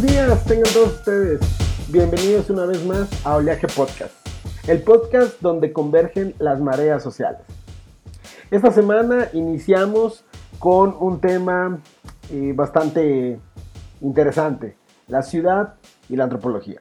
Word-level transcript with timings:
buenos 0.00 0.16
días, 0.16 0.44
tengan 0.44 0.72
todos 0.72 0.94
ustedes. 0.94 1.40
Bienvenidos 1.90 2.50
una 2.50 2.66
vez 2.66 2.84
más 2.86 3.26
a 3.26 3.36
Oleaje 3.36 3.66
Podcast, 3.66 4.14
el 4.68 4.82
podcast 4.82 5.40
donde 5.40 5.72
convergen 5.72 6.34
las 6.38 6.60
mareas 6.60 7.02
sociales. 7.02 7.40
Esta 8.50 8.70
semana 8.70 9.28
iniciamos 9.32 10.24
con 10.60 10.94
un 11.00 11.20
tema 11.20 11.78
eh, 12.30 12.52
bastante 12.54 13.40
interesante, 14.00 14.76
la 15.08 15.22
ciudad 15.22 15.74
y 16.08 16.14
la 16.14 16.24
antropología. 16.24 16.80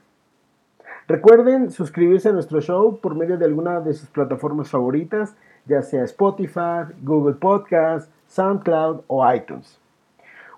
Recuerden 1.07 1.71
suscribirse 1.71 2.29
a 2.29 2.34
nuestro 2.34 2.61
show 2.61 2.99
por 2.99 3.15
medio 3.15 3.38
de 3.38 3.45
alguna 3.45 3.79
de 3.79 3.93
sus 3.93 4.09
plataformas 4.09 4.70
favoritas, 4.70 5.34
ya 5.65 5.81
sea 5.81 6.04
Spotify, 6.04 6.93
Google 7.02 7.36
Podcast, 7.36 8.11
SoundCloud 8.28 9.02
o 9.07 9.34
iTunes. 9.34 9.79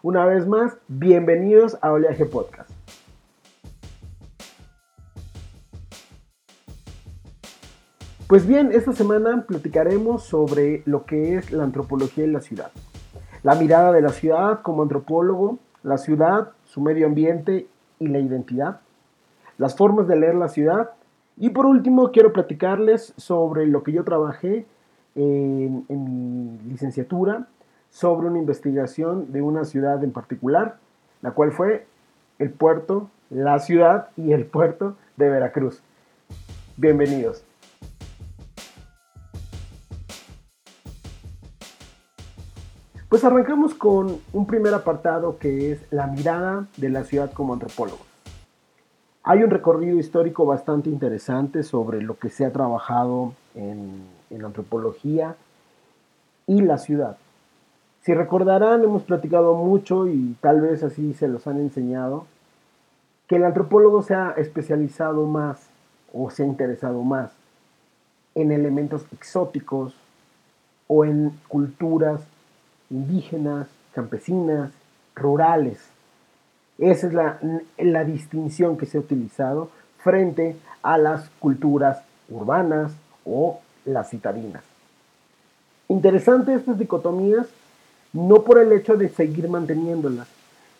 Una 0.01 0.25
vez 0.25 0.47
más, 0.47 0.77
bienvenidos 0.87 1.77
a 1.81 1.91
Oleaje 1.91 2.25
Podcast. 2.25 2.71
Pues 8.29 8.47
bien, 8.47 8.71
esta 8.71 8.93
semana 8.93 9.43
platicaremos 9.45 10.23
sobre 10.23 10.83
lo 10.85 11.03
que 11.03 11.35
es 11.35 11.51
la 11.51 11.65
antropología 11.65 12.23
en 12.23 12.31
la 12.31 12.39
ciudad. 12.39 12.71
La 13.43 13.55
mirada 13.55 13.91
de 13.91 14.01
la 14.01 14.11
ciudad 14.11 14.61
como 14.61 14.83
antropólogo, 14.83 15.59
la 15.83 15.97
ciudad, 15.97 16.53
su 16.63 16.79
medio 16.79 17.05
ambiente 17.05 17.67
y 17.99 18.07
la 18.07 18.19
identidad, 18.19 18.79
las 19.57 19.75
formas 19.75 20.07
de 20.07 20.15
leer 20.15 20.35
la 20.35 20.47
ciudad 20.47 20.91
y 21.35 21.49
por 21.49 21.65
último 21.65 22.11
quiero 22.13 22.31
platicarles 22.31 23.13
sobre 23.17 23.67
lo 23.67 23.83
que 23.83 23.91
yo 23.91 24.05
trabajé 24.05 24.65
en, 25.15 25.83
en 25.89 26.03
mi 26.05 26.71
licenciatura 26.71 27.49
sobre 27.89 28.27
una 28.27 28.39
investigación 28.39 29.31
de 29.31 29.41
una 29.41 29.65
ciudad 29.65 30.03
en 30.03 30.11
particular, 30.11 30.77
la 31.21 31.31
cual 31.31 31.51
fue 31.51 31.85
el 32.37 32.51
puerto, 32.51 33.09
la 33.29 33.59
ciudad 33.59 34.09
y 34.15 34.31
el 34.33 34.45
puerto 34.45 34.95
de 35.17 35.29
Veracruz. 35.29 35.81
Bienvenidos. 36.77 37.43
Pues 43.09 43.23
arrancamos 43.23 43.73
con 43.73 44.19
un 44.33 44.45
primer 44.45 44.73
apartado 44.73 45.39
que 45.39 45.71
es 45.71 45.81
la 45.91 46.05
mirada 46.07 46.67
de 46.77 46.89
la 46.89 47.03
ciudad 47.03 47.31
como 47.33 47.53
antropólogo. 47.53 48.05
Hay 49.23 49.43
un 49.43 49.49
recorrido 49.49 49.97
histórico 49.97 50.45
bastante 50.45 50.89
interesante 50.89 51.63
sobre 51.63 52.01
lo 52.01 52.17
que 52.17 52.29
se 52.29 52.45
ha 52.45 52.53
trabajado 52.53 53.33
en, 53.55 54.03
en 54.29 54.45
antropología 54.45 55.35
y 56.47 56.61
la 56.61 56.77
ciudad. 56.77 57.17
Si 58.09 58.15
recordarán, 58.15 58.83
hemos 58.83 59.03
platicado 59.03 59.53
mucho 59.53 60.07
y 60.07 60.35
tal 60.41 60.61
vez 60.61 60.81
así 60.81 61.13
se 61.13 61.27
los 61.27 61.45
han 61.45 61.59
enseñado, 61.59 62.25
que 63.27 63.35
el 63.35 63.43
antropólogo 63.43 64.01
se 64.01 64.15
ha 64.15 64.31
especializado 64.31 65.27
más 65.27 65.69
o 66.11 66.31
se 66.31 66.41
ha 66.41 66.47
interesado 66.47 67.03
más 67.03 67.31
en 68.33 68.51
elementos 68.51 69.05
exóticos 69.13 69.93
o 70.87 71.05
en 71.05 71.39
culturas 71.47 72.21
indígenas, 72.89 73.67
campesinas, 73.93 74.71
rurales. 75.13 75.77
Esa 76.79 77.05
es 77.05 77.13
la, 77.13 77.39
la, 77.77 78.05
distinción 78.05 78.75
que 78.75 78.87
se 78.87 78.97
ha 78.97 79.01
utilizado 79.01 79.69
frente 79.99 80.55
a 80.81 80.97
las 80.97 81.29
culturas 81.39 82.01
urbanas 82.27 82.91
o 83.23 83.59
las 83.85 84.09
citadinas. 84.09 84.63
Interesante 85.89 86.55
estas 86.55 86.79
dicotomías 86.79 87.45
no 88.13 88.43
por 88.43 88.59
el 88.59 88.71
hecho 88.71 88.97
de 88.97 89.09
seguir 89.09 89.49
manteniéndolas, 89.49 90.27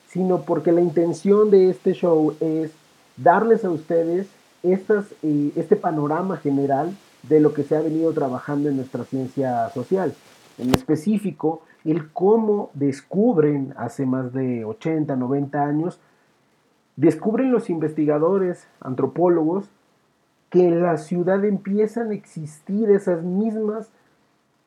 sino 0.07 0.41
porque 0.41 0.71
la 0.71 0.81
intención 0.81 1.51
de 1.51 1.69
este 1.69 1.93
show 1.93 2.35
es 2.39 2.71
darles 3.17 3.63
a 3.63 3.69
ustedes 3.69 4.27
estas, 4.63 5.05
eh, 5.23 5.51
este 5.55 5.75
panorama 5.75 6.37
general 6.37 6.95
de 7.23 7.39
lo 7.39 7.53
que 7.53 7.63
se 7.63 7.75
ha 7.75 7.81
venido 7.81 8.11
trabajando 8.13 8.69
en 8.69 8.77
nuestra 8.77 9.03
ciencia 9.03 9.69
social. 9.69 10.13
En 10.57 10.73
específico, 10.73 11.61
el 11.85 12.09
cómo 12.11 12.71
descubren 12.73 13.73
hace 13.77 14.05
más 14.05 14.33
de 14.33 14.65
80, 14.65 15.15
90 15.15 15.63
años, 15.63 15.99
descubren 16.95 17.51
los 17.51 17.69
investigadores, 17.69 18.67
antropólogos, 18.81 19.65
que 20.49 20.67
en 20.67 20.81
la 20.81 20.97
ciudad 20.97 21.45
empiezan 21.45 22.09
a 22.09 22.15
existir 22.15 22.89
esas 22.89 23.23
mismas 23.23 23.89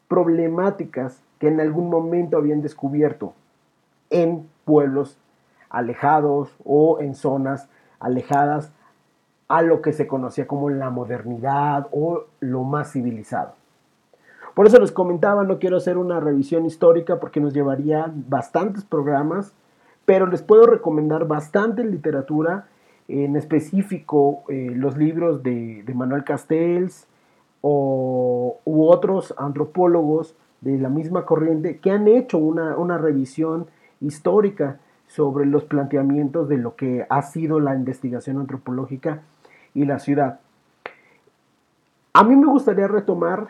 problemáticas 0.09 1.19
que 1.43 1.49
en 1.49 1.59
algún 1.59 1.91
momento 1.91 2.37
habían 2.37 2.63
descubierto 2.63 3.35
en 4.11 4.49
pueblos 4.65 5.19
alejados 5.71 6.55
o 6.65 7.01
en 7.01 7.17
zonas 7.17 7.69
alejadas 7.99 8.71
a 9.49 9.63
lo 9.63 9.83
que 9.83 9.93
se 9.93 10.07
conocía 10.07 10.47
como 10.47 10.71
la 10.71 10.91
modernidad 10.91 11.89
o 11.91 12.27
lo 12.39 12.63
más 12.63 12.93
civilizado. 12.93 13.55
Por 14.55 14.69
eso 14.69 14.79
les 14.79 14.93
comentaba, 14.93 15.43
no 15.43 15.59
quiero 15.59 15.79
hacer 15.79 15.99
una 15.99 16.21
revisión 16.21 16.65
histórica 16.65 17.19
porque 17.19 17.41
nos 17.41 17.53
llevaría 17.53 18.09
bastantes 18.15 18.85
programas, 18.85 19.53
pero 20.05 20.29
les 20.29 20.43
puedo 20.43 20.67
recomendar 20.67 21.27
bastante 21.27 21.83
literatura, 21.83 22.69
en 23.09 23.35
específico 23.35 24.45
eh, 24.49 24.71
los 24.77 24.97
libros 24.97 25.43
de, 25.43 25.83
Manuel 25.93 26.23
Castells 26.23 27.09
o, 27.63 28.61
u 28.65 28.85
otros 28.85 29.35
antropólogos 29.37 30.37
de 30.63 30.79
la 30.79 30.89
misma 30.89 31.27
corriente 31.27 31.79
que 31.79 31.91
han 31.91 32.09
hecho 32.09 32.39
una, 32.39 32.77
una 32.77 32.97
revisión 32.97 33.67
histórica 34.01 34.79
sobre 35.07 35.45
los 35.45 35.65
planteamientos 35.65 36.49
de 36.49 36.57
lo 36.57 36.75
que 36.75 37.07
ha 37.11 37.23
sido 37.23 37.61
la 37.61 37.75
investigación 37.75 38.39
antropológica 38.39 39.23
y 39.75 39.85
la 39.85 39.99
ciudad. 39.99 40.41
A 42.15 42.25
mí 42.25 42.37
me 42.37 42.47
gustaría 42.47 42.89
retomar 42.89 43.49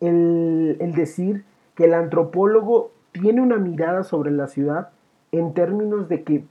el, 0.00 0.76
el, 0.80 0.94
decir 0.94 1.44
que 1.74 1.84
el 1.84 1.94
antropólogo 1.94 2.90
tiene 3.12 3.40
una 3.40 3.56
mirada 3.56 4.02
sobre 4.02 4.30
la 4.30 4.46
ciudad 4.48 4.90
en 5.32 5.54
términos 5.54 6.08
de 6.08 6.24
que 6.24 6.44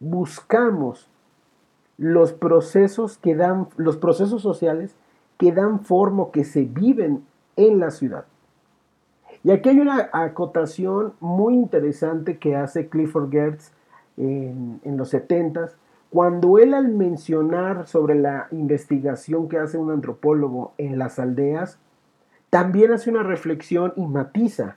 buscamos 0.00 1.08
los 1.96 2.32
procesos 2.32 3.18
que 3.18 3.34
dan, 3.34 3.68
los 3.76 3.96
procesos 3.96 4.42
sociales 4.42 4.94
que 5.36 5.52
dan 5.52 5.80
forma, 5.80 6.30
que 6.32 6.44
se 6.44 6.64
viven 6.64 7.24
en 7.56 7.78
la 7.78 7.90
ciudad. 7.90 8.24
Y 9.44 9.50
aquí 9.50 9.68
hay 9.68 9.80
una 9.80 10.10
acotación 10.12 11.14
muy 11.20 11.54
interesante 11.54 12.38
que 12.38 12.56
hace 12.56 12.88
Clifford 12.88 13.30
Gertz 13.30 13.72
en, 14.16 14.80
en 14.84 14.96
los 14.96 15.10
70 15.10 15.70
cuando 16.10 16.58
él 16.58 16.72
al 16.72 16.88
mencionar 16.88 17.86
sobre 17.86 18.14
la 18.14 18.48
investigación 18.50 19.48
que 19.48 19.58
hace 19.58 19.76
un 19.76 19.90
antropólogo 19.90 20.72
en 20.78 20.98
las 20.98 21.18
aldeas, 21.18 21.78
también 22.50 22.92
hace 22.92 23.10
una 23.10 23.22
reflexión 23.22 23.92
y 23.96 24.06
matiza, 24.06 24.76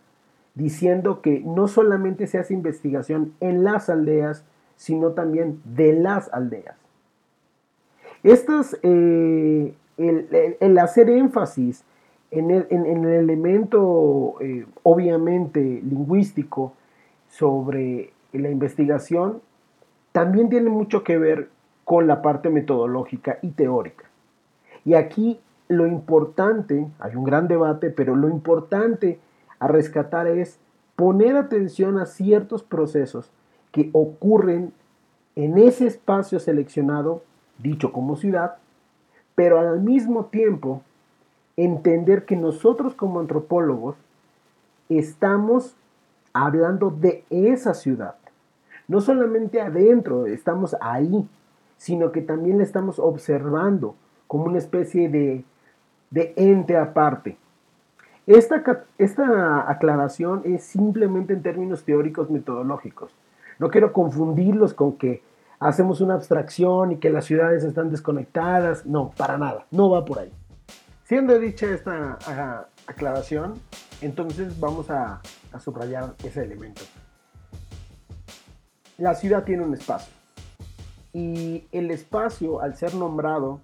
diciendo 0.55 1.21
que 1.21 1.39
no 1.39 1.69
solamente 1.69 2.27
se 2.27 2.37
hace 2.37 2.53
investigación 2.53 3.33
en 3.39 3.63
las 3.63 3.89
aldeas, 3.89 4.43
sino 4.75 5.11
también 5.11 5.61
de 5.63 5.93
las 5.93 6.31
aldeas. 6.33 6.75
Estas, 8.23 8.77
eh, 8.83 9.73
el, 9.97 10.57
el, 10.59 10.77
hacer 10.79 11.09
énfasis 11.09 11.85
en 12.31 12.49
el, 12.49 12.65
elemento 13.05 14.35
eh, 14.39 14.65
obviamente 14.83 15.59
lingüístico 15.59 16.73
sobre 17.29 18.13
la 18.31 18.49
investigación 18.49 19.41
también 20.13 20.49
tiene 20.49 20.69
mucho 20.69 21.03
que 21.03 21.17
ver 21.17 21.49
con 21.83 22.07
la 22.07 22.21
parte 22.21 22.49
metodológica 22.49 23.39
y 23.41 23.51
teórica. 23.51 24.05
Y 24.85 24.93
aquí 24.93 25.39
lo 25.67 25.87
importante, 25.87 26.87
hay 26.99 27.15
un 27.15 27.23
gran 27.23 27.47
debate, 27.47 27.89
pero 27.89 28.15
lo 28.15 28.29
importante 28.29 29.19
a 29.59 29.67
rescatar 29.67 30.27
es 30.27 30.59
poner 30.95 31.35
atención 31.35 31.97
a 31.97 32.05
ciertos 32.05 32.63
procesos 32.63 33.31
que 33.71 33.89
ocurren 33.93 34.73
en 35.35 35.57
ese 35.57 35.87
espacio 35.87 36.39
seleccionado, 36.39 37.23
dicho 37.57 37.91
como 37.91 38.15
ciudad, 38.15 38.55
pero 39.35 39.59
al 39.59 39.81
mismo 39.81 40.25
tiempo 40.25 40.81
entender 41.63 42.25
que 42.25 42.35
nosotros 42.35 42.95
como 42.95 43.19
antropólogos 43.19 43.95
estamos 44.89 45.75
hablando 46.33 46.89
de 46.89 47.23
esa 47.29 47.73
ciudad. 47.73 48.15
No 48.87 49.01
solamente 49.01 49.61
adentro, 49.61 50.25
estamos 50.25 50.75
ahí, 50.81 51.27
sino 51.77 52.11
que 52.11 52.21
también 52.21 52.57
la 52.57 52.63
estamos 52.63 52.99
observando 52.99 53.95
como 54.27 54.45
una 54.45 54.57
especie 54.57 55.09
de, 55.09 55.43
de 56.09 56.33
ente 56.35 56.77
aparte. 56.77 57.37
Esta, 58.27 58.63
esta 58.97 59.69
aclaración 59.69 60.41
es 60.45 60.63
simplemente 60.63 61.33
en 61.33 61.41
términos 61.41 61.83
teóricos 61.83 62.29
metodológicos. 62.29 63.11
No 63.59 63.69
quiero 63.69 63.93
confundirlos 63.93 64.73
con 64.73 64.93
que 64.93 65.21
hacemos 65.59 66.01
una 66.01 66.15
abstracción 66.15 66.93
y 66.93 66.97
que 66.97 67.09
las 67.09 67.25
ciudades 67.25 67.63
están 67.63 67.91
desconectadas. 67.91 68.85
No, 68.85 69.11
para 69.17 69.37
nada, 69.37 69.65
no 69.71 69.89
va 69.89 70.05
por 70.05 70.19
ahí. 70.19 70.31
Siendo 71.11 71.37
dicha 71.39 71.65
esta 71.65 72.19
aclaración, 72.87 73.55
entonces 73.99 74.57
vamos 74.61 74.89
a, 74.89 75.21
subrayar 75.59 76.13
ese 76.23 76.41
elemento. 76.41 76.83
La 78.97 79.13
ciudad 79.13 79.43
tiene 79.43 79.65
un 79.65 79.73
espacio. 79.73 80.13
y 81.11 81.67
el 81.73 81.91
espacio, 81.91 82.61
al 82.61 82.77
ser 82.77 82.95
nombrado, 82.95 83.59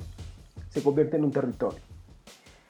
se 0.68 0.84
convierte 0.84 1.16
en 1.16 1.24
un 1.24 1.32
territorio. 1.32 1.80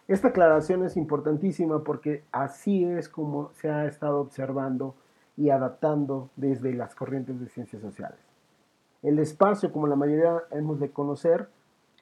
Esta 0.07 0.27
aclaración 0.27 0.83
es 0.83 0.95
importantísima 0.95 1.83
porque 1.83 2.23
así 2.31 2.83
es 2.85 3.09
como 3.09 3.51
se 3.53 3.71
ha 3.71 3.87
estado 3.87 4.19
observando 4.19 4.93
y 5.35 5.49
adaptando 5.49 6.29
desde 6.35 6.71
las 6.75 6.93
corrientes 6.93 7.39
de 7.39 7.49
ciencias 7.49 7.81
sociales. 7.81 8.19
El 9.01 9.17
espacio, 9.17 9.71
como 9.71 9.87
la 9.87 9.95
mayoría 9.95 10.43
hemos 10.51 10.79
de 10.79 10.91
conocer, 10.91 11.49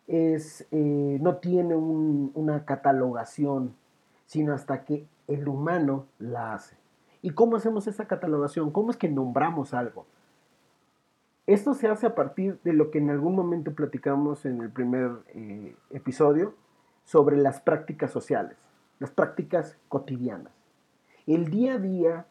es, 0.08 0.68
eh, 0.72 1.18
no 1.22 1.38
tiene 1.38 1.76
una 1.76 2.66
catalogación, 2.66 3.76
sino 4.26 4.54
hasta 4.54 4.86
que 4.86 5.08
el 5.28 5.48
humano 5.48 6.06
la 6.20 6.54
hace. 6.54 6.78
¿Y 7.22 7.32
cómo 7.32 7.56
hacemos 7.56 7.88
esa 7.88 8.08
catalogación? 8.08 8.72
¿Cómo 8.72 8.92
es 8.92 8.98
que 8.98 9.10
nombramos 9.10 9.74
algo? 9.74 10.06
Esto 11.48 11.74
se 11.74 11.88
hace 11.88 12.08
a 12.08 12.16
partir 12.16 12.60
de 12.64 12.74
lo 12.74 12.90
que 12.90 12.98
en 12.98 13.10
algún 13.10 13.36
momento 13.36 13.74
platicamos 13.74 14.46
en 14.46 14.62
el 14.62 14.72
primer 14.72 15.12
eh, 15.30 15.76
episodio 15.92 16.56
sobre 17.04 17.38
las 17.38 17.62
prácticas 17.62 18.12
sociales, 18.12 18.58
las 19.00 19.12
prácticas 19.12 19.78
cotidianas. 19.88 20.54
El 21.28 21.50
día 21.50 21.76
a 21.76 21.78
día 21.78 22.26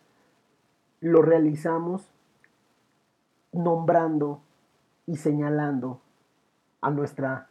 lo 1.01 1.23
realizamos 1.23 2.13
nombrando 3.53 4.43
y 5.07 5.17
señalando 5.17 6.01
a, 6.81 6.91
nuestra, 6.91 7.49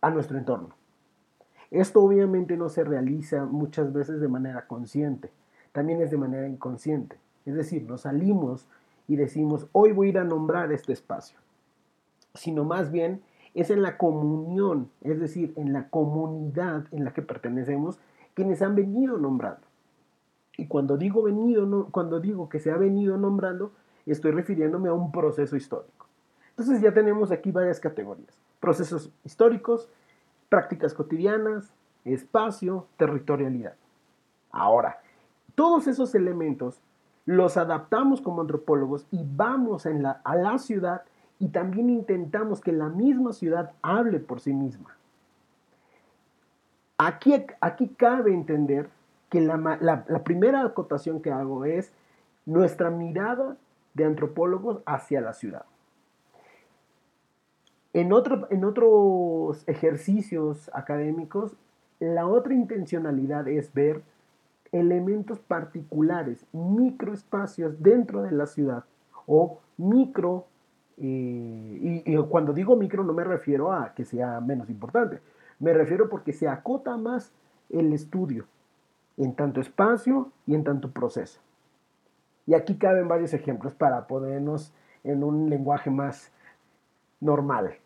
a 0.00 0.10
nuestro 0.10 0.38
entorno. 0.38 0.74
Esto 1.70 2.02
obviamente 2.02 2.56
no 2.56 2.68
se 2.68 2.84
realiza 2.84 3.44
muchas 3.44 3.92
veces 3.92 4.20
de 4.20 4.28
manera 4.28 4.66
consciente, 4.66 5.30
también 5.72 6.00
es 6.00 6.10
de 6.10 6.16
manera 6.16 6.48
inconsciente. 6.48 7.18
Es 7.44 7.54
decir, 7.54 7.82
nos 7.84 8.02
salimos 8.02 8.66
y 9.06 9.16
decimos, 9.16 9.68
hoy 9.72 9.92
voy 9.92 10.08
a 10.08 10.10
ir 10.10 10.18
a 10.18 10.24
nombrar 10.24 10.72
este 10.72 10.92
espacio, 10.92 11.38
sino 12.34 12.64
más 12.64 12.90
bien 12.90 13.22
es 13.54 13.70
en 13.70 13.82
la 13.82 13.98
comunión, 13.98 14.90
es 15.02 15.18
decir, 15.20 15.52
en 15.56 15.72
la 15.72 15.88
comunidad 15.88 16.84
en 16.92 17.04
la 17.04 17.12
que 17.12 17.22
pertenecemos, 17.22 17.98
quienes 18.34 18.62
han 18.62 18.74
venido 18.74 19.18
nombrando. 19.18 19.66
Y 20.56 20.66
cuando 20.66 20.96
digo 20.96 21.22
venido, 21.22 21.88
cuando 21.90 22.20
digo 22.20 22.48
que 22.48 22.60
se 22.60 22.70
ha 22.70 22.76
venido 22.76 23.16
nombrando, 23.16 23.72
estoy 24.06 24.32
refiriéndome 24.32 24.88
a 24.88 24.92
un 24.92 25.12
proceso 25.12 25.56
histórico. 25.56 26.06
Entonces 26.50 26.80
ya 26.80 26.92
tenemos 26.92 27.30
aquí 27.30 27.52
varias 27.52 27.80
categorías. 27.80 28.36
Procesos 28.60 29.10
históricos, 29.24 29.88
prácticas 30.48 30.94
cotidianas, 30.94 31.72
espacio, 32.04 32.86
territorialidad. 32.96 33.74
Ahora, 34.50 35.00
todos 35.54 35.86
esos 35.86 36.14
elementos 36.14 36.80
los 37.26 37.56
adaptamos 37.56 38.20
como 38.20 38.40
antropólogos 38.40 39.06
y 39.10 39.20
vamos 39.22 39.86
a 39.86 40.34
la 40.34 40.58
ciudad 40.58 41.02
y 41.38 41.48
también 41.48 41.90
intentamos 41.90 42.60
que 42.60 42.72
la 42.72 42.88
misma 42.88 43.32
ciudad 43.32 43.72
hable 43.82 44.18
por 44.18 44.40
sí 44.40 44.52
misma. 44.52 44.96
Aquí, 46.98 47.46
aquí 47.60 47.88
cabe 47.96 48.34
entender 48.34 48.90
que 49.30 49.40
la, 49.40 50.04
primera 50.24 50.64
acotación 50.64 51.22
que 51.22 51.30
hago 51.30 51.64
es 51.64 51.92
nuestra 52.44 52.90
mirada 52.90 53.56
de 53.94 54.04
antropólogos 54.04 54.80
hacia 54.84 55.20
la 55.20 55.32
ciudad. 55.32 55.64
En, 57.92 58.12
en 58.50 58.64
otros 58.64 59.64
ejercicios 59.66 60.70
académicos, 60.74 61.56
la 62.00 62.26
otra 62.26 62.54
intencionalidad 62.54 63.48
es 63.48 63.72
ver 63.72 64.02
elementos 64.72 65.38
particulares, 65.38 66.44
microespacios 66.52 67.82
dentro 67.82 68.22
de 68.22 68.32
la 68.32 68.46
ciudad 68.46 68.84
o 69.26 69.58
micro, 69.78 70.46
eh, 70.98 72.02
y, 72.04 72.14
y, 72.14 72.16
cuando 72.28 72.52
digo 72.52 72.76
micro 72.76 73.04
no 73.04 73.12
me 73.12 73.24
refiero 73.24 73.72
a 73.72 73.94
que 73.94 74.04
sea 74.04 74.40
menos 74.40 74.68
importante, 74.68 75.20
me 75.58 75.72
refiero 75.72 76.08
porque 76.08 76.32
se 76.32 76.48
acota 76.48 76.96
más 76.96 77.32
el 77.70 77.92
estudio, 77.92 78.46
en 79.16 79.34
tanto 79.34 79.60
espacio 79.60 80.30
y 80.46 80.54
en 80.54 80.64
tanto 80.64 80.90
proceso. 80.90 81.40
Y 82.46 82.54
aquí 82.54 82.76
caben 82.76 83.08
varios 83.08 83.34
ejemplos 83.34 83.74
para 83.74 84.06
ponernos 84.06 84.72
en 85.04 85.24
un 85.24 85.50
lenguaje 85.50 85.90
más 85.90 86.32
normal. 87.20 87.76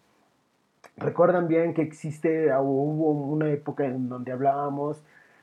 Recuerdan 0.97 1.49
bien 1.49 1.75
que 1.75 1.83
existe 1.83 2.53
o 2.53 2.63
hubo 2.63 3.11
una 3.11 3.51
época 3.51 3.85
en 3.85 4.09
donde 4.09 4.33
hablábamos 4.33 5.03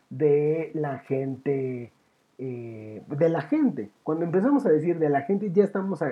de 0.10 0.72
la 0.74 1.00
gente, 1.00 1.92
eh, 2.38 3.04
de 3.08 3.30
la 3.30 3.42
gente. 3.42 3.90
Cuando 4.04 4.26
empezamos 4.26 4.66
a 4.66 4.70
decir 4.70 5.00
de 5.00 5.10
la 5.10 5.22
gente 5.22 5.52
ya 5.52 5.64
estamos 5.64 6.04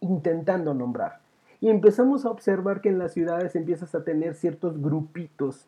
intentando 0.00 0.74
nombrar. 0.74 1.20
Y 1.60 1.70
empezamos 1.70 2.26
a 2.26 2.30
observar 2.30 2.80
que 2.80 2.90
en 2.90 2.98
las 2.98 3.12
ciudades 3.12 3.56
empiezas 3.56 3.94
a 3.94 4.04
tener 4.04 4.34
ciertos 4.34 4.80
grupitos, 4.80 5.66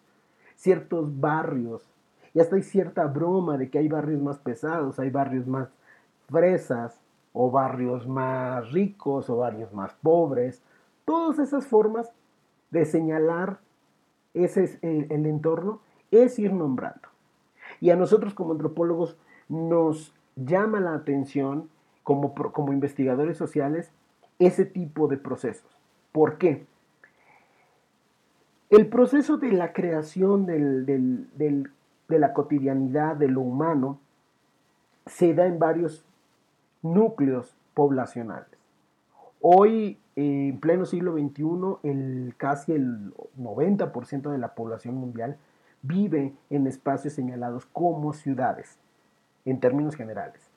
ciertos 0.55 1.21
barrios, 1.21 1.83
y 2.37 2.41
hasta 2.41 2.57
hay 2.57 2.63
cierta 2.63 3.07
broma 3.07 3.57
de 3.57 3.71
que 3.71 3.79
hay 3.79 3.89
barrios 3.89 4.21
más 4.21 4.37
pesados, 4.39 4.99
hay 4.99 5.09
barrios 5.09 5.47
más 5.47 5.71
fresas, 6.29 7.01
o 7.33 7.51
barrios 7.51 8.07
más 8.07 8.73
ricos, 8.73 9.31
o 9.31 9.39
barrios 9.39 9.73
más 9.73 9.95
pobres. 10.03 10.63
Todas 11.07 11.39
esas 11.39 11.67
formas 11.67 12.13
de 12.71 12.85
señalar 12.85 13.61
ese 14.35 14.79
el, 14.83 15.07
el 15.11 15.25
entorno 15.25 15.81
es 16.11 16.39
ir 16.39 16.53
nombrando. 16.53 17.09
Y 17.81 17.89
a 17.89 17.97
nosotros 17.97 18.35
como 18.35 18.53
antropólogos 18.53 19.17
nos 19.49 20.15
llama 20.37 20.81
la 20.81 20.95
atención 20.95 21.71
como, 22.03 22.35
como 22.35 22.73
investigadores 22.73 23.39
sociales 23.39 23.91
ese 24.39 24.65
tipo 24.65 25.09
de 25.09 25.17
procesos. 25.17 25.71
¿Por 26.13 26.39
qué? 26.39 26.67
El 28.71 28.89
proceso 28.89 29.39
de 29.39 29.53
la 29.53 29.73
creación 29.73 30.47
del, 30.47 30.87
del, 30.87 31.71
de 32.09 32.19
la 32.19 32.33
cotidianidad 32.33 33.17
de 33.17 33.29
lo 33.29 33.41
humano 33.41 33.99
se 35.07 35.35
da 35.35 35.47
en 35.47 35.59
varios 35.59 36.05
núcleos 36.83 37.57
poblacionales. 37.75 38.56
Hoy, 39.41 39.99
en 40.17 40.59
pleno 40.61 40.87
siglo 40.87 41.13
XXI, 41.13 41.89
el, 41.89 42.35
casi 42.37 42.73
el 42.73 43.13
90% 43.39 44.31
de 44.31 44.39
la 44.39 44.55
población 44.55 44.97
mundial 44.97 45.37
vive 45.83 46.35
en 46.51 46.67
espacios 46.67 47.15
señalados 47.15 47.67
como 47.67 48.13
ciudades, 48.13 48.79
en 49.45 49.61
términos 49.61 49.95
generales. 49.95 50.51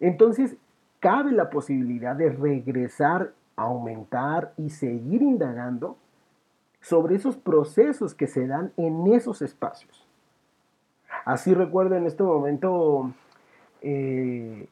Entonces, 0.00 0.56
cabe 1.00 1.32
la 1.32 1.50
posibilidad 1.50 2.14
de 2.14 2.30
regresar, 2.30 3.32
aumentar 3.56 4.52
y 4.56 4.70
seguir 4.70 5.22
indagando 5.22 5.96
sobre 6.80 7.16
esos 7.16 7.36
procesos 7.36 8.14
que 8.14 8.26
se 8.26 8.46
dan 8.46 8.72
en 8.76 9.06
esos 9.12 9.42
espacios. 9.42 10.06
Así 11.24 11.54
recuerdo 11.54 11.96
en 11.96 12.06
este 12.06 12.22
momento 12.22 13.12
eh, 13.82 14.68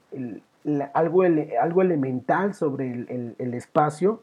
algo, 0.94 1.22
algo, 1.22 1.82
elemental 1.82 2.54
sobre 2.54 2.90
el, 3.38 3.54
espacio 3.54 4.22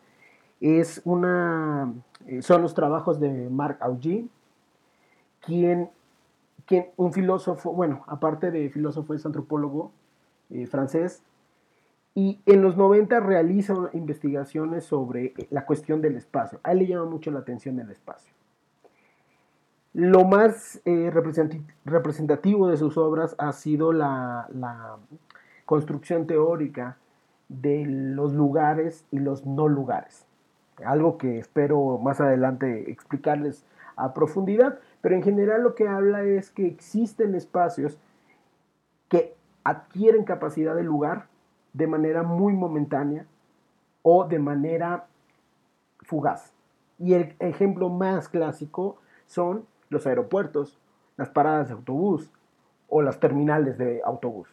es 0.59 1.01
una, 1.05 1.93
eh, 2.27 2.41
son 2.41 2.62
los 2.62 2.73
trabajos 2.73 3.19
de 3.19 3.50
Marc 3.50 3.81
Augé, 3.81 4.25
quien, 5.41 5.89
quien, 6.65 6.88
un 6.95 7.13
filósofo, 7.13 7.73
bueno, 7.73 8.03
aparte 8.07 8.51
de 8.51 8.69
filósofo 8.69 9.13
es 9.13 9.25
antropólogo 9.25 9.91
eh, 10.50 10.67
francés, 10.67 11.23
y 12.15 12.39
en 12.45 12.62
los 12.62 12.77
90 12.77 13.19
realiza 13.21 13.73
investigaciones 13.93 14.85
sobre 14.85 15.33
la 15.50 15.65
cuestión 15.65 16.01
del 16.01 16.15
espacio. 16.15 16.59
A 16.63 16.71
él 16.73 16.79
le 16.79 16.88
llama 16.88 17.05
mucho 17.05 17.31
la 17.31 17.39
atención 17.39 17.79
el 17.79 17.89
espacio. 17.89 18.33
Lo 19.93 20.23
más 20.23 20.81
eh, 20.85 21.12
representativo 21.85 22.67
de 22.67 22.77
sus 22.77 22.97
obras 22.97 23.35
ha 23.38 23.51
sido 23.51 23.93
la, 23.93 24.47
construcción 25.65 26.27
teórica 26.27 26.98
de 27.50 27.86
los 27.86 28.34
lugares 28.34 29.05
y 29.12 29.20
los 29.20 29.46
no 29.46 29.67
lugares. 29.67 30.25
Algo 30.84 31.17
que 31.17 31.39
espero 31.39 31.98
más 31.98 32.20
adelante 32.20 32.91
explicarles 32.91 33.65
a 33.96 34.13
profundidad, 34.13 34.79
pero 35.01 35.15
en 35.15 35.24
general 35.24 35.63
lo 35.63 35.75
que 35.75 35.88
habla 35.88 36.24
es 36.24 36.50
que 36.50 36.65
existen 36.65 37.36
espacios 37.36 38.00
que 39.08 39.36
adquieren 39.63 40.24
capacidad 40.24 40.75
de 40.75 40.84
lugar 40.84 41.27
de 41.74 41.88
manera 41.88 42.24
muy 42.24 42.53
momentánea 42.53 43.25
o 44.01 44.25
de 44.25 44.39
manera 44.39 45.05
fugaz. 46.01 46.53
Y 46.98 47.13
el 47.13 47.36
ejemplo 47.39 47.89
más 47.89 48.29
clásico 48.29 48.98
son 49.25 49.65
los 49.89 50.08
aeropuertos, 50.08 50.79
las 51.17 51.29
paradas 51.29 51.67
de 51.67 51.75
autobús 51.75 52.32
o 52.89 53.01
las 53.01 53.20
terminales 53.20 53.77
de 53.77 54.01
autobús. 54.03 54.48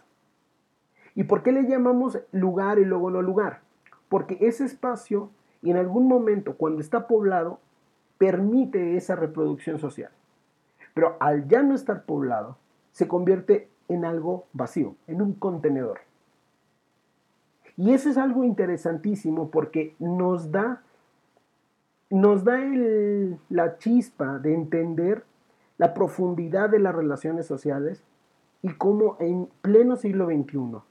¿Y 1.14 1.24
por 1.24 1.42
qué 1.42 1.52
le 1.52 1.64
llamamos 1.64 2.18
lugar 2.32 2.78
y 2.78 2.84
luego 2.84 3.10
no 3.10 3.22
lugar? 3.22 3.60
Porque 4.08 4.38
ese 4.40 4.64
espacio, 4.64 5.30
en 5.62 5.76
algún 5.76 6.08
momento, 6.08 6.56
cuando 6.56 6.80
está 6.80 7.06
poblado, 7.06 7.60
permite 8.18 8.96
esa 8.96 9.16
reproducción 9.16 9.78
social. 9.78 10.10
Pero 10.94 11.16
al 11.20 11.48
ya 11.48 11.62
no 11.62 11.74
estar 11.74 12.04
poblado, 12.04 12.56
se 12.92 13.08
convierte 13.08 13.68
en 13.88 14.04
algo 14.04 14.46
vacío, 14.52 14.94
en 15.06 15.22
un 15.22 15.34
contenedor. 15.34 16.00
Y 17.76 17.92
eso 17.92 18.10
es 18.10 18.18
algo 18.18 18.44
interesantísimo 18.44 19.50
porque 19.50 19.94
nos 19.98 20.52
da 20.52 20.82
nos 22.10 22.42
da 22.42 22.58
la 23.48 23.78
chispa 23.78 24.40
de 24.40 24.52
entender 24.52 25.24
la 25.78 25.94
profundidad 25.94 26.68
de 26.68 26.80
las 26.80 26.94
relaciones 26.94 27.46
sociales 27.46 28.02
y 28.62 28.70
cómo 28.74 29.16
en 29.20 29.48
pleno 29.62 29.94
siglo 29.94 30.26
XXI 30.26 30.82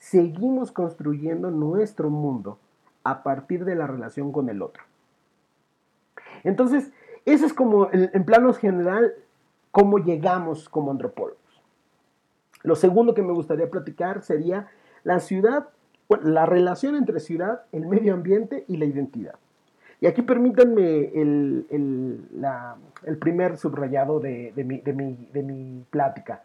seguimos 0.00 0.72
construyendo 0.72 1.52
nuestro 1.52 2.10
mundo 2.10 2.58
a 3.04 3.22
partir 3.22 3.64
de 3.64 3.76
la 3.76 3.86
relación 3.86 4.32
con 4.32 4.48
el 4.48 4.62
otro. 4.62 4.82
Entonces, 6.42 6.90
eso 7.26 7.46
es 7.46 7.52
como, 7.52 7.88
en 7.92 8.24
planos 8.24 8.58
general, 8.58 9.12
cómo 9.70 9.98
llegamos 9.98 10.68
como 10.68 10.90
antropólogos. 10.90 11.38
Lo 12.62 12.74
segundo 12.74 13.14
que 13.14 13.22
me 13.22 13.32
gustaría 13.32 13.70
platicar 13.70 14.22
sería 14.22 14.68
la 15.04 15.20
ciudad, 15.20 15.68
la 16.22 16.46
relación 16.46 16.96
entre 16.96 17.20
ciudad, 17.20 17.62
el 17.72 17.86
medio 17.86 18.14
ambiente 18.14 18.64
y 18.68 18.78
la 18.78 18.86
identidad. 18.86 19.34
Y 20.00 20.06
aquí 20.06 20.22
permítanme 20.22 21.10
el, 21.14 21.66
primer 23.20 23.58
subrayado 23.58 24.18
de, 24.18 24.52
mi, 24.56 24.80
de 24.80 25.42
mi 25.42 25.84
plática. 25.90 26.42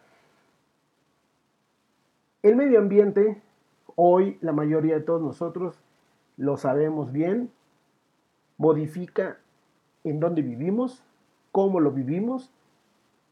El 2.44 2.58
medio 2.58 2.80
ambiente, 2.80 3.42
hoy 3.96 4.38
la 4.42 4.52
mayoría 4.52 4.96
de 4.96 5.02
todos 5.02 5.22
nosotros 5.22 5.80
lo 6.38 6.58
sabemos 6.58 7.12
bien, 7.12 7.52
modifica 8.58 9.38
en 10.04 10.20
dónde 10.20 10.42
vivimos, 10.42 11.04
cómo 11.52 11.80
lo 11.80 11.92
vivimos 11.92 12.52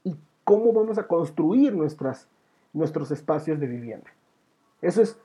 y 0.03 0.15
cómo 0.43 0.73
vamos 0.73 0.97
a 0.97 1.07
construir 1.07 1.75
nuestras, 1.75 2.27
nuestros 2.71 3.11
espacios 3.11 3.59
de 3.59 3.67
vivienda. 3.67 4.09
Eso 4.81 5.01
es 5.01 5.19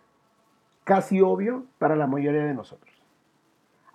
casi 0.85 1.21
obvio 1.21 1.65
para 1.79 1.97
la 1.97 2.07
mayoría 2.07 2.45
de 2.45 2.55
nosotros. 2.55 2.95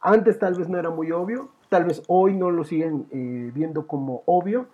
Antes 0.01 0.38
tal 0.39 0.55
vez 0.55 0.67
no 0.69 0.77
era 0.77 0.89
muy 0.89 1.12
obvio, 1.12 1.50
tal 1.69 1.85
vez 1.85 2.03
hoy 2.07 2.35
no 2.35 2.51
lo 2.51 2.63
siguen 2.63 3.07
eh, 3.12 3.51
viendo 3.53 3.88
como 3.88 4.23
obvio 4.25 4.67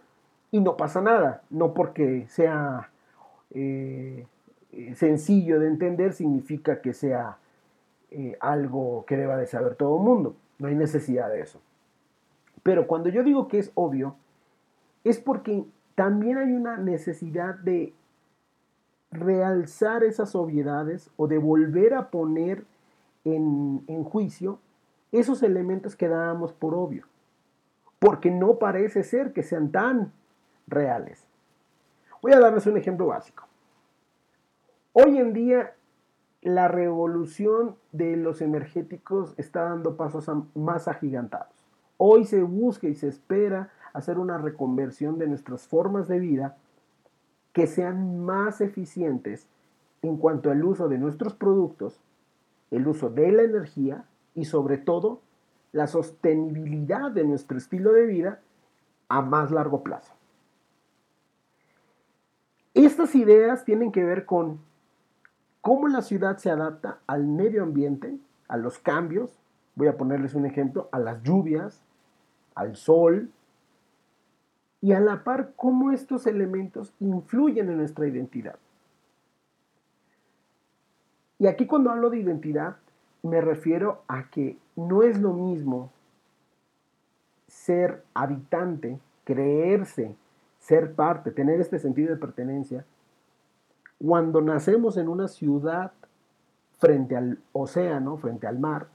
y 0.51 0.59
no 0.59 0.75
pasa 0.75 1.01
nada, 1.01 1.43
no 1.49 1.73
porque 1.73 2.27
sea 2.27 2.89
eh, 3.51 4.25
sencillo 4.95 5.59
de 5.59 5.67
entender 5.67 6.13
significa 6.13 6.81
que 6.81 6.93
sea 6.93 7.37
eh, 8.11 8.37
algo 8.39 9.05
que 9.05 9.17
deba 9.17 9.37
de 9.37 9.47
saber 9.47 9.75
todo 9.75 9.97
el 9.97 10.03
mundo, 10.03 10.35
no 10.57 10.67
hay 10.67 10.75
necesidad 10.75 11.29
de 11.29 11.41
eso. 11.41 11.61
Pero 12.63 12.87
cuando 12.87 13.09
yo 13.09 13.23
digo 13.23 13.47
que 13.47 13.59
es 13.59 13.71
obvio, 13.75 14.15
es 15.03 15.19
porque 15.19 15.63
también 15.95 16.37
hay 16.37 16.51
una 16.51 16.77
necesidad 16.77 17.55
de 17.55 17.93
realzar 19.11 20.03
esas 20.03 20.35
obviedades 20.35 21.09
o 21.17 21.27
de 21.27 21.37
volver 21.37 21.93
a 21.93 22.09
poner 22.09 22.65
en, 23.25 23.83
en 23.87 24.03
juicio 24.03 24.59
esos 25.11 25.41
elementos 25.41 25.95
que 25.95 26.07
dábamos 26.07 26.53
por 26.53 26.75
obvio, 26.75 27.05
porque 27.97 28.29
no 28.29 28.59
parece 28.59 29.03
ser 29.03 29.33
que 29.33 29.41
sean 29.41 29.71
tan 29.71 30.11
reales. 30.67 31.25
Voy 32.21 32.33
a 32.33 32.39
darles 32.39 32.67
un 32.67 32.77
ejemplo 32.77 33.07
básico. 33.07 33.48
Hoy 34.91 35.19
en 35.19 35.33
día 35.33 35.75
la 36.41 36.67
revolución 36.67 37.75
de 37.91 38.17
los 38.17 38.41
energéticos 38.41 39.35
está 39.37 39.63
dando 39.63 39.95
pasos 39.97 40.31
más 40.55 40.87
agigantados. 40.87 41.53
Hoy 41.97 42.25
se 42.25 42.41
busca 42.41 42.87
y 42.87 42.95
se 42.95 43.07
espera 43.07 43.71
hacer 43.93 44.17
una 44.17 44.39
reconversión 44.39 45.19
de 45.19 45.27
nuestras 45.27 45.67
formas 45.67 46.07
de 46.07 46.19
vida 46.19 46.57
que 47.53 47.67
sean 47.67 48.25
más 48.25 48.61
eficientes 48.61 49.47
en 50.01 50.17
cuanto 50.17 50.49
al 50.49 50.63
uso 50.63 50.87
de 50.87 50.97
nuestros 50.97 51.35
productos, 51.35 52.01
el 52.71 52.87
uso 52.87 53.09
de 53.09 53.31
la 53.31 53.43
energía 53.43 54.05
y 54.33 54.45
sobre 54.45 54.77
todo 54.77 55.21
la 55.71 55.85
sostenibilidad 55.85 57.11
de 57.11 57.25
nuestro 57.25 57.59
estilo 57.59 57.93
de 57.93 58.07
vida 58.07 58.39
a 59.07 59.21
más 59.21 59.51
largo 59.51 59.83
plazo. 59.83 60.13
Estas 62.73 63.13
ideas 63.13 63.65
tienen 63.65 63.91
que 63.91 64.03
ver 64.03 64.25
con 64.25 64.67
cómo 65.61 65.87
la 65.87 66.01
ciudad 66.01 66.37
se 66.37 66.49
adapta 66.49 66.99
al 67.07 67.25
medio 67.25 67.63
ambiente, 67.63 68.17
a 68.47 68.57
los 68.57 68.79
cambios, 68.79 69.39
voy 69.75 69.87
a 69.87 69.97
ponerles 69.97 70.33
un 70.33 70.45
ejemplo, 70.45 70.89
a 70.91 70.99
las 70.99 71.21
lluvias, 71.23 71.81
al 72.55 72.75
sol, 72.75 73.29
y 74.81 74.93
a 74.93 74.99
la 74.99 75.23
par 75.23 75.53
cómo 75.55 75.91
estos 75.91 76.25
elementos 76.25 76.93
influyen 76.99 77.69
en 77.69 77.77
nuestra 77.77 78.07
identidad. 78.07 78.55
Y 81.37 81.47
aquí 81.47 81.67
cuando 81.67 81.89
hablo 81.89 82.09
de 82.09 82.19
identidad, 82.19 82.77
me 83.23 83.41
refiero 83.41 84.03
a 84.07 84.29
que 84.29 84.57
no 84.75 85.03
es 85.03 85.19
lo 85.19 85.33
mismo 85.33 85.91
ser 87.47 88.03
habitante, 88.13 88.99
creerse, 89.23 90.15
ser 90.59 90.93
parte, 90.93 91.31
tener 91.31 91.59
este 91.59 91.79
sentido 91.79 92.13
de 92.13 92.19
pertenencia, 92.19 92.85
cuando 94.03 94.41
nacemos 94.41 94.97
en 94.97 95.07
una 95.07 95.27
ciudad 95.27 95.91
frente 96.77 97.15
al 97.15 97.39
océano, 97.51 98.17
frente 98.17 98.47
al 98.47 98.59
mar, 98.59 98.87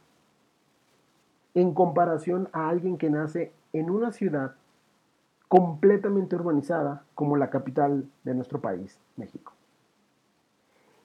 en 1.54 1.72
comparación 1.72 2.48
a 2.52 2.68
alguien 2.68 2.98
que 2.98 3.10
nace 3.10 3.52
en 3.72 3.90
una 3.90 4.12
ciudad 4.12 4.54
completamente 5.48 6.34
urbanizada 6.34 7.04
como 7.14 7.36
la 7.36 7.50
capital 7.50 8.04
de 8.24 8.34
nuestro 8.34 8.60
país, 8.60 8.98
México. 9.16 9.52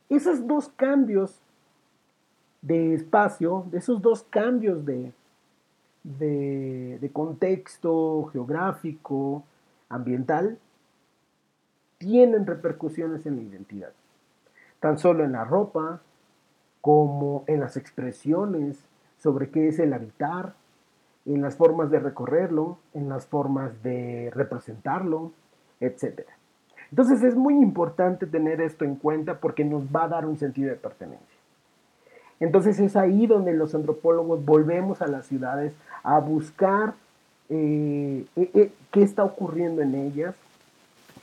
Esos 0.09 0.47
dos 0.47 0.69
cambios 0.69 1.39
de 2.61 2.95
espacio, 2.95 3.65
esos 3.73 4.01
dos 4.01 4.23
cambios 4.23 4.85
de, 4.85 5.13
de, 6.03 7.09
contexto 7.13 8.29
geográfico, 8.31 9.43
ambiental, 9.87 10.57
tienen 11.99 12.47
repercusiones 12.47 13.25
en 13.27 13.35
la 13.35 13.43
identidad. 13.43 13.91
Tan 14.79 14.97
solo 14.97 15.23
en 15.23 15.33
la 15.33 15.43
ropa, 15.43 16.01
como 16.81 17.43
en 17.45 17.59
las 17.59 17.77
expresiones 17.77 18.79
sobre 19.17 19.49
qué 19.49 19.67
es 19.67 19.77
el 19.79 19.93
habitar, 19.93 20.55
en 21.25 21.41
las 21.41 21.55
formas 21.55 21.91
de 21.91 21.99
recorrerlo, 21.99 22.79
en 22.93 23.09
las 23.09 23.27
formas 23.27 23.83
de 23.83 24.31
representarlo, 24.33 25.31
etc. 25.79 26.21
Entonces 26.89 27.21
es 27.21 27.35
muy 27.35 27.53
importante 27.55 28.25
tener 28.25 28.61
esto 28.61 28.85
en 28.85 28.95
cuenta 28.95 29.39
porque 29.39 29.63
nos 29.63 29.83
va 29.83 30.05
a 30.05 30.07
dar 30.07 30.25
un 30.25 30.39
sentido 30.39 30.69
de 30.69 30.75
pertenencia. 30.75 31.37
Entonces 32.39 32.79
es 32.79 32.95
ahí 32.95 33.27
donde 33.27 33.53
los 33.53 33.75
antropólogos 33.75 34.43
volvemos 34.45 35.01
a 35.01 35.07
las 35.07 35.25
ciudades 35.27 35.73
a 36.03 36.19
buscar 36.19 36.93
eh, 37.49 38.25
eh, 38.35 38.51
eh, 38.53 38.71
qué 38.91 39.03
está 39.03 39.23
ocurriendo 39.23 39.81
en 39.81 39.95
ellas, 39.95 40.35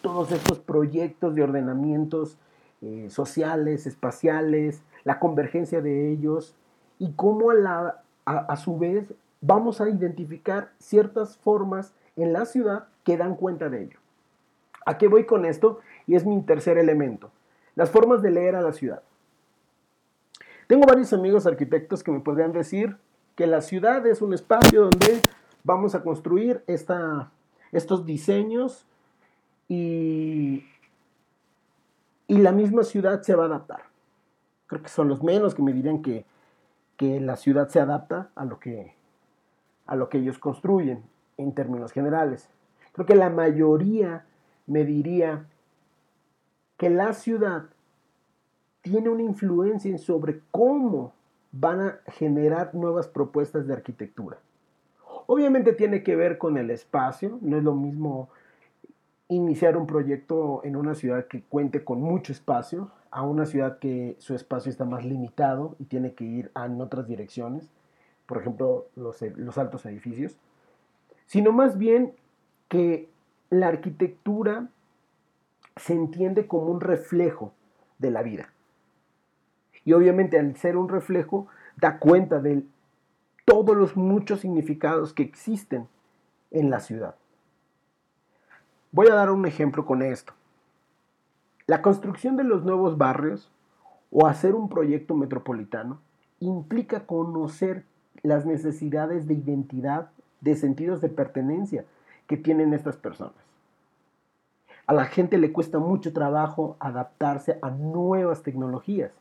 todos 0.07 0.31
estos 0.31 0.61
proyectos 0.61 1.35
de 1.35 1.43
ordenamientos 1.43 2.39
sociales, 3.09 3.89
espaciales, 3.89 4.81
la 5.03 5.19
convergencia 5.19 5.83
de 5.83 6.13
ellos 6.13 6.55
y 7.01 7.11
cómo 7.15 7.51
a, 7.51 8.03
a 8.25 8.57
su 8.57 8.79
vez 8.79 9.13
vamos 9.41 9.81
a 9.81 9.89
identificar 9.89 10.71
ciertas 10.79 11.37
formas 11.39 11.93
en 12.15 12.33
la 12.33 12.45
ciudad 12.45 12.87
que 13.03 13.17
dan 13.17 13.35
cuenta 13.35 13.69
de 13.69 13.83
ello. 13.83 13.99
¿A 14.85 14.97
qué 14.97 15.09
voy 15.09 15.27
con 15.27 15.45
esto? 15.45 15.81
Y 16.07 16.15
es 16.15 16.25
mi 16.25 16.41
tercer 16.43 16.79
elemento. 16.79 17.33
Las 17.75 17.91
formas 17.91 18.23
de 18.23 18.31
leer 18.31 18.55
a 18.55 18.63
la 18.63 18.73
ciudad. 18.73 19.03
Tengo 20.69 20.87
varios 20.87 21.13
amigos 21.13 21.49
arquitectos 21.49 22.05
que 22.05 22.13
me 22.13 22.21
podrían 22.21 22.53
decir 22.53 22.97
que 23.35 23.49
la 23.49 23.61
ciudad 23.61 24.07
es 24.07 24.23
un 24.23 24.35
espacio 24.35 24.83
donde 24.83 25.21
vamos 25.65 25.97
a 25.97 26.05
construir 26.05 26.63
esta, 26.69 27.33
estos 27.73 28.07
diseños 28.07 28.87
y, 29.69 30.65
y 32.27 32.39
la 32.39 32.53
misma 32.53 32.85
ciudad 32.85 33.23
se 33.23 33.35
va 33.35 33.45
a 33.45 33.47
adaptar. 33.47 33.83
Creo 34.67 34.83
que 34.83 34.89
son 34.89 35.09
los 35.09 35.23
menos 35.23 35.55
que 35.55 35.63
me 35.63 35.73
dirían 35.73 36.03
que, 36.03 36.25
que 36.97 37.21
la 37.21 37.37
ciudad 37.37 37.69
se 37.69 37.81
adapta 37.81 38.31
a 38.35 38.45
lo 38.45 38.59
que, 38.59 38.95
a 39.87 39.97
lo 39.97 40.09
que 40.09 40.19
ellos 40.19 40.39
construyen 40.39 41.05
en 41.37 41.55
términos 41.55 41.93
generales. 41.93 42.49
Creo 42.93 43.07
que 43.07 43.15
la 43.15 43.31
mayoría 43.31 44.25
me 44.67 44.85
diría 44.85 45.47
que 46.77 46.91
la 46.91 47.13
ciudad 47.13 47.65
tiene 48.83 49.09
una 49.09 49.23
influencia 49.23 49.97
sobre 49.99 50.41
cómo 50.51 51.13
van 51.53 51.81
a 51.81 51.99
generar 52.07 52.75
nuevas 52.75 53.09
propuestas 53.09 53.67
de 53.67 53.75
arquitectura. 53.75 54.39
Obviamente 55.27 55.73
tiene 55.73 56.03
que 56.03 56.17
ver 56.17 56.39
con 56.39 56.57
el 56.57 56.71
espacio, 56.71 57.39
no 57.41 57.57
es 57.57 57.65
lo 57.65 57.75
mismo 57.75 58.29
iniciar 59.29 59.77
un 59.77 59.87
proyecto 59.87 60.61
en 60.65 60.77
una 60.77 60.95
ciudad 60.95 61.27
que 61.27 61.43
cuente 61.43 61.85
con 61.85 62.01
mucho 62.01 62.33
espacio 62.33 62.91
a 63.11 63.23
una 63.23 63.47
ciudad 63.47 63.79
que 63.79 64.17
su 64.19 64.35
espacio 64.35 64.71
está 64.71 64.85
más 64.85 65.05
limitado 65.05 65.75
y 65.79 65.85
tiene 65.85 66.15
que 66.15 66.25
ir 66.25 66.53
en 66.55 66.81
otras 66.81 67.09
direcciones, 67.09 67.71
por 68.27 68.39
ejemplo 68.39 68.87
los, 68.95 69.23
los 69.23 69.59
altos 69.59 69.87
edificios, 69.87 70.37
sino 71.27 71.53
más 71.53 71.79
bien 71.79 72.15
que 72.69 73.09
la 73.51 73.69
arquitectura 73.69 74.69
se 75.77 75.95
entiende 75.95 76.47
como 76.47 76.67
un 76.67 76.81
reflejo 76.81 77.53
de 77.99 78.11
la 78.11 78.23
vida. 78.23 78.53
Y 79.85 79.93
obviamente 79.93 80.39
al 80.39 80.57
ser 80.57 80.77
un 80.77 80.89
reflejo, 80.89 81.47
da 81.77 81.99
cuenta 81.99 82.41
de 82.41 82.65
todos 83.45 83.77
los 83.77 83.97
muchos 83.97 84.41
significados 84.41 85.13
que 85.13 85.23
existen 85.23 85.87
en 86.51 86.71
la 86.71 86.81
ciudad. 86.81 87.15
Voy 88.97 89.09
a 89.09 89.15
dar 89.15 89.31
un 89.31 89.45
ejemplo 89.45 89.85
con 89.85 90.01
esto. 90.01 90.33
La 91.67 91.83
construcción 91.83 92.39
de 92.39 92.45
los 92.45 92.65
nuevos 92.65 92.97
barrios 92.97 93.53
o 94.11 94.27
hacer 94.27 94.55
un 94.55 94.71
proyecto 94.71 95.15
metropolitano 95.15 96.01
implica 96.41 97.05
conocer 97.05 97.85
las 98.23 98.47
necesidades 98.47 99.27
de 99.27 99.35
identidad, 99.35 100.09
de 100.41 100.57
sentidos 100.57 101.03
de 101.03 101.11
pertenencia 101.11 101.85
que 102.27 102.39
tienen 102.39 102.73
estas 102.73 102.97
personas. 102.97 103.35
A 104.87 104.95
la 104.95 105.05
gente 105.05 105.37
le 105.37 105.53
cuesta 105.53 105.79
mucho 105.79 106.15
trabajo 106.15 106.79
adaptarse 106.81 107.59
a 107.61 107.69
nuevas 107.69 108.43
tecnologías. 108.43 109.13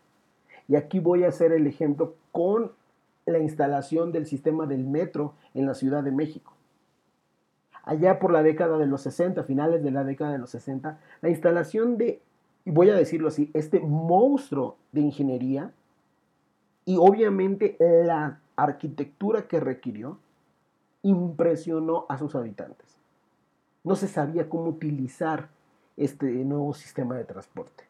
Y 0.69 0.77
aquí 0.77 1.01
voy 1.01 1.25
a 1.25 1.27
hacer 1.27 1.51
el 1.51 1.67
ejemplo 1.67 2.15
con 2.31 2.71
la 3.25 3.39
instalación 3.39 4.13
del 4.13 4.25
sistema 4.25 4.67
del 4.67 4.85
metro 4.85 5.33
en 5.53 5.65
la 5.65 5.73
Ciudad 5.73 6.01
de 6.01 6.11
México. 6.11 6.54
Allá 7.85 8.19
por 8.19 8.31
la 8.33 8.43
década 8.43 8.77
de 8.77 8.87
los 8.87 9.01
60, 9.01 9.43
finales 9.43 9.83
de 9.83 9.91
la 9.91 10.03
década 10.03 10.31
de 10.31 10.39
los 10.39 10.49
60, 10.49 10.99
la 11.21 11.29
instalación 11.29 11.97
de, 11.97 12.19
y 12.65 12.71
voy 12.71 12.89
a 12.89 12.95
decirlo 12.95 13.27
así, 13.27 13.51
este 13.53 13.79
monstruo 13.79 14.77
de 14.91 15.01
ingeniería 15.01 15.71
y 16.83 16.97
obviamente 16.97 17.77
la 17.79 18.39
arquitectura 18.55 19.47
que 19.47 19.59
requirió 19.59 20.17
impresionó 21.03 22.05
a 22.09 22.17
sus 22.17 22.35
habitantes. 22.35 22.97
No 23.83 23.95
se 23.95 24.07
sabía 24.07 24.49
cómo 24.49 24.65
utilizar 24.65 25.49
este 25.95 26.25
nuevo 26.25 26.73
sistema 26.73 27.15
de 27.15 27.23
transporte. 27.23 27.83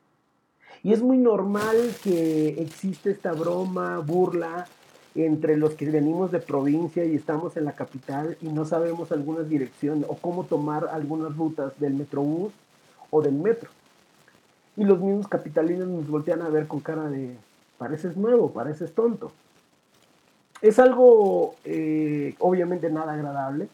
Y 0.83 0.91
es 0.91 1.01
muy 1.01 1.17
normal 1.17 1.77
que 2.03 2.49
existe 2.61 3.11
esta 3.11 3.31
broma, 3.31 3.99
burla 3.99 4.67
entre 5.15 5.55
los 5.55 5.75
que 5.75 5.89
venimos 5.89 6.31
de 6.31 6.39
provincia 6.39 7.05
y 7.05 7.15
estamos 7.15 7.55
en 7.55 7.65
la 7.65 7.71
capital 7.71 8.37
y 8.41 8.49
no 8.49 8.65
sabemos 8.65 9.13
algunas 9.13 9.47
direcciones 9.47 10.05
o 10.09 10.15
cómo 10.15 10.43
tomar 10.43 10.89
algunas 10.91 11.35
rutas 11.35 11.79
del 11.79 11.93
metrobús 11.93 12.51
o 13.09 13.21
del 13.21 13.35
metro. 13.35 13.69
Y 14.75 14.83
los 14.83 14.99
mismos 14.99 15.29
capitalinos 15.29 15.87
nos 15.87 16.09
voltean 16.09 16.41
a 16.41 16.49
ver 16.49 16.67
con 16.67 16.81
cara 16.81 17.09
de, 17.09 17.37
pareces 17.77 18.17
nuevo, 18.17 18.51
pareces 18.51 18.93
tonto. 18.93 19.31
Es 20.61 20.79
algo 20.79 21.55
eh, 21.63 22.35
obviamente 22.39 22.89
nada 22.89 23.13
agradable, 23.13 23.69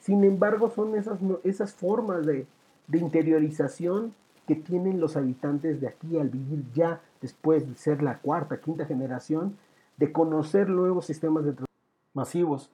sin 0.00 0.22
embargo 0.22 0.70
son 0.70 0.94
esas, 0.94 1.18
esas 1.42 1.72
formas 1.72 2.24
de, 2.26 2.46
de 2.86 2.98
interiorización 2.98 4.14
que 4.46 4.54
tienen 4.54 5.00
los 5.00 5.16
habitantes 5.16 5.80
de 5.80 5.88
aquí 5.88 6.18
al 6.18 6.28
vivir 6.28 6.64
ya 6.74 7.00
después 7.20 7.66
de 7.66 7.74
ser 7.76 8.02
la 8.02 8.18
cuarta, 8.18 8.60
quinta 8.60 8.84
generación 8.84 9.56
de 9.96 10.12
conocer 10.12 10.68
nuevos 10.68 11.06
sistemas 11.06 11.44
de 11.44 11.52
transporte 11.52 11.74
masivos. 12.14 12.70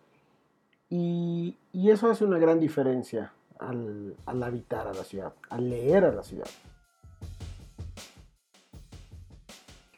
Y, 0.89 1.57
eso 1.73 2.11
hace 2.11 2.25
una 2.25 2.39
gran 2.39 2.61
diferencia 2.61 3.33
al, 3.59 4.17
al 4.27 4.43
habitar 4.43 4.87
a 4.87 4.93
la 4.93 5.05
ciudad, 5.05 5.33
al 5.49 5.71
leer 5.71 6.05
a 6.05 6.13
la 6.13 6.23
ciudad. 6.23 6.49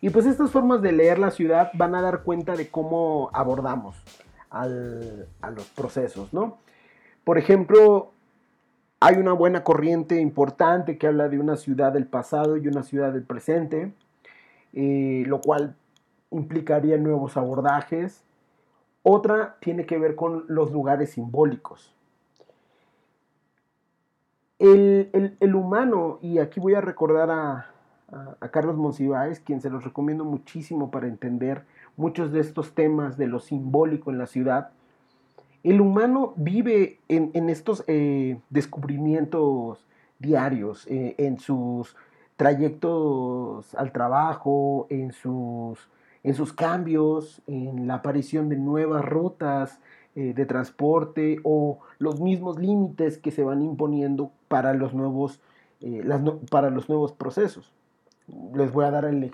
Y 0.01 0.11
pues 0.11 0.27
estas 0.27 0.51
formas 0.51 0.83
de 0.83 0.93
leer 0.93 1.19
la 1.19 1.31
ciudad 1.31 1.71
van 1.75 1.95
a 1.95 2.03
dar 2.03 2.23
cuenta 2.25 2.57
de 2.57 2.69
cómo 2.69 3.31
abordamos 3.33 3.97
al, 4.51 5.29
a 5.41 5.51
los 5.51 5.67
procesos, 5.67 6.33
¿no? 6.33 6.59
Por 7.25 7.39
ejemplo, 7.39 8.11
hay 8.99 9.17
una 9.17 9.33
buena 9.33 9.63
corriente 9.63 10.21
importante 10.21 10.99
que 10.99 11.07
habla 11.07 11.29
de 11.29 11.39
una 11.39 11.57
ciudad 11.57 11.93
del 11.93 12.07
pasado 12.07 12.57
y 12.57 12.67
una 12.67 12.83
ciudad 12.83 13.13
del 13.13 13.23
presente, 13.23 13.93
eh, 14.73 15.23
lo 15.27 15.41
cual 15.41 15.77
implicaría 16.33 16.97
nuevos 16.97 17.37
abordajes. 17.37 18.25
Otra 19.03 19.57
tiene 19.61 19.87
que 19.87 19.99
ver 19.99 20.15
con 20.15 20.45
los 20.49 20.73
lugares 20.73 21.11
simbólicos. 21.11 21.95
El, 24.59 25.55
humano, 25.57 26.19
y 26.23 26.39
aquí 26.39 26.61
voy 26.61 26.75
a 26.75 26.81
recordar 26.81 27.31
a, 27.31 27.67
Carlos 28.53 28.77
Monsiváis, 28.77 29.41
quien 29.41 29.61
se 29.61 29.71
los 29.71 29.85
recomiendo 29.85 30.25
muchísimo 30.25 30.91
para 30.91 31.09
entender 31.09 31.65
muchos 31.97 32.31
de 32.31 32.41
estos 32.41 32.73
temas 32.75 33.17
de 33.17 33.27
lo 33.27 33.41
simbólico 33.41 34.11
en 34.11 34.19
la 34.19 34.27
ciudad. 34.27 34.71
El 35.65 35.81
humano 35.81 36.35
vive 36.37 37.01
en, 37.09 37.49
estos 37.49 37.83
eh, 37.89 38.39
descubrimientos 38.51 39.85
diarios, 40.19 40.87
eh, 40.89 41.17
en 41.19 41.41
sus 41.41 41.97
trayectos 42.37 43.75
al 43.75 43.91
trabajo, 43.93 44.87
en 44.91 45.13
sus 45.13 45.89
en 46.25 46.35
sus 46.35 46.53
cambios, 46.53 47.43
en 47.47 47.87
la 47.87 47.95
aparición 47.95 48.49
de 48.49 48.57
nuevas 48.57 49.05
rutas 49.05 49.81
eh, 50.15 50.35
de 50.35 50.47
transporte 50.47 51.39
o 51.43 51.81
los 51.99 52.21
mismos 52.21 52.59
límites 52.59 53.19
que 53.19 53.31
se 53.31 53.43
van 53.43 53.63
imponiendo 53.63 54.31
para 54.49 54.75
los 54.75 54.95
nuevos, 54.95 55.41
eh, 55.81 56.05
para 56.51 56.71
los 56.71 56.89
nuevos 56.89 57.13
procesos. 57.13 57.73
Les 58.55 58.73
voy 58.73 58.85
a 58.85 58.91
dar 58.91 59.05
el, 59.05 59.25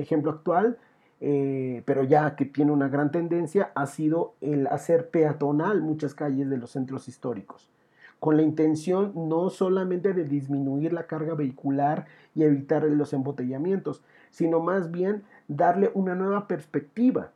ejemplo 0.00 0.30
actual, 0.30 0.78
eh, 1.20 1.82
pero 1.86 2.04
ya 2.04 2.36
que 2.36 2.44
tiene 2.44 2.70
una 2.70 2.88
gran 2.88 3.10
tendencia, 3.10 3.72
ha 3.74 3.86
sido 3.86 4.34
el 4.40 4.66
hacer 4.66 5.10
peatonal 5.10 5.82
muchas 5.82 6.14
calles 6.14 6.48
de 6.48 6.58
los 6.58 6.70
centros 6.70 7.08
históricos 7.08 7.70
con 8.18 8.36
la 8.36 8.42
intención 8.42 9.12
no 9.14 9.50
solamente 9.50 10.12
de 10.14 10.24
disminuir 10.24 10.92
la 10.92 11.06
carga 11.06 11.34
vehicular 11.34 12.06
y 12.34 12.44
evitar 12.44 12.82
los 12.84 13.12
embotellamientos, 13.12 14.02
sino 14.36 14.60
más 14.60 14.90
bien 14.90 15.24
darle 15.48 15.90
una 15.94 16.14
nueva 16.14 16.46
perspectiva 16.46 17.30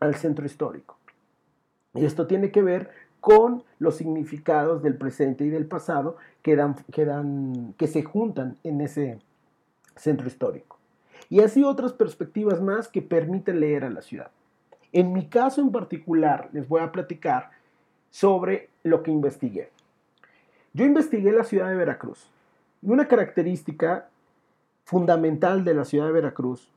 al 0.00 0.14
centro 0.14 0.46
histórico. 0.46 0.96
Y 1.92 2.06
esto 2.06 2.26
tiene 2.26 2.50
que 2.50 2.62
ver 2.62 2.88
con 3.20 3.62
los 3.78 3.96
significados 3.96 4.82
del 4.82 4.96
presente 4.96 5.44
y 5.44 5.50
del 5.50 5.66
pasado 5.66 6.16
que, 6.40 6.56
dan, 6.56 6.76
que, 6.90 7.04
dan, 7.04 7.74
que 7.76 7.88
se 7.88 8.02
juntan 8.02 8.56
en 8.64 8.80
ese 8.80 9.18
centro 9.96 10.26
histórico. 10.26 10.78
Y 11.28 11.40
así 11.40 11.62
otras 11.62 11.92
perspectivas 11.92 12.62
más 12.62 12.88
que 12.88 13.02
permiten 13.02 13.60
leer 13.60 13.84
a 13.84 13.90
la 13.90 14.00
ciudad. 14.00 14.30
En 14.92 15.12
mi 15.12 15.28
caso 15.28 15.60
en 15.60 15.72
particular 15.72 16.48
les 16.52 16.66
voy 16.66 16.80
a 16.80 16.90
platicar 16.90 17.50
sobre 18.10 18.70
lo 18.82 19.02
que 19.02 19.10
investigué. 19.10 19.68
Yo 20.72 20.86
investigué 20.86 21.32
la 21.32 21.44
ciudad 21.44 21.68
de 21.68 21.76
Veracruz. 21.76 22.30
Y 22.80 22.88
una 22.88 23.08
característica 23.08 24.08
fundamental 24.84 25.64
de 25.64 25.74
la 25.74 25.84
ciudad 25.84 26.06
de 26.06 26.12
Veracruz 26.12 26.70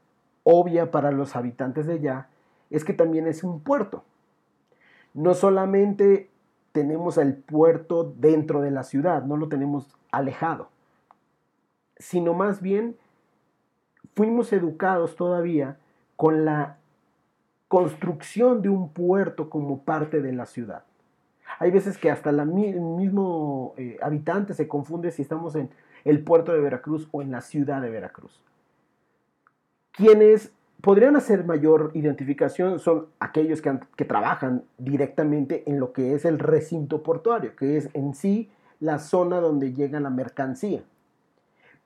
obvia 0.43 0.91
para 0.91 1.11
los 1.11 1.35
habitantes 1.35 1.85
de 1.87 1.93
allá 1.93 2.29
es 2.69 2.83
que 2.83 2.93
también 2.93 3.27
es 3.27 3.43
un 3.43 3.61
puerto. 3.61 4.03
No 5.13 5.33
solamente 5.33 6.29
tenemos 6.71 7.17
el 7.17 7.35
puerto 7.35 8.13
dentro 8.17 8.61
de 8.61 8.71
la 8.71 8.83
ciudad, 8.83 9.23
no 9.23 9.37
lo 9.37 9.49
tenemos 9.49 9.97
alejado, 10.11 10.69
sino 11.97 12.33
más 12.33 12.61
bien 12.61 12.95
fuimos 14.15 14.53
educados 14.53 15.15
todavía 15.15 15.77
con 16.15 16.45
la 16.45 16.77
construcción 17.67 18.61
de 18.61 18.69
un 18.69 18.89
puerto 18.89 19.49
como 19.49 19.83
parte 19.83 20.21
de 20.21 20.31
la 20.31 20.45
ciudad. 20.45 20.83
Hay 21.59 21.71
veces 21.71 21.97
que 21.97 22.11
hasta 22.11 22.29
el 22.29 22.45
mismo 22.45 23.73
eh, 23.77 23.97
habitante 24.01 24.53
se 24.53 24.67
confunde 24.67 25.11
si 25.11 25.21
estamos 25.21 25.55
en 25.55 25.69
el 26.03 26.23
puerto 26.23 26.53
de 26.53 26.59
Veracruz 26.59 27.07
o 27.11 27.21
en 27.21 27.31
la 27.31 27.41
ciudad 27.41 27.81
de 27.81 27.89
Veracruz. 27.89 28.43
Quienes 29.91 30.51
podrían 30.81 31.15
hacer 31.15 31.45
mayor 31.45 31.91
identificación 31.93 32.79
son 32.79 33.07
aquellos 33.19 33.61
que, 33.61 34.05
trabajan 34.05 34.63
directamente 34.77 35.63
en 35.65 35.79
lo 35.79 35.91
que 35.91 36.13
es 36.13 36.25
el 36.25 36.39
recinto 36.39 37.03
portuario, 37.03 37.55
que 37.55 37.77
es 37.77 37.89
en 37.93 38.13
sí 38.13 38.49
la 38.79 38.99
zona 38.99 39.39
donde 39.39 39.73
llega 39.73 39.99
la 39.99 40.09
mercancía. 40.09 40.83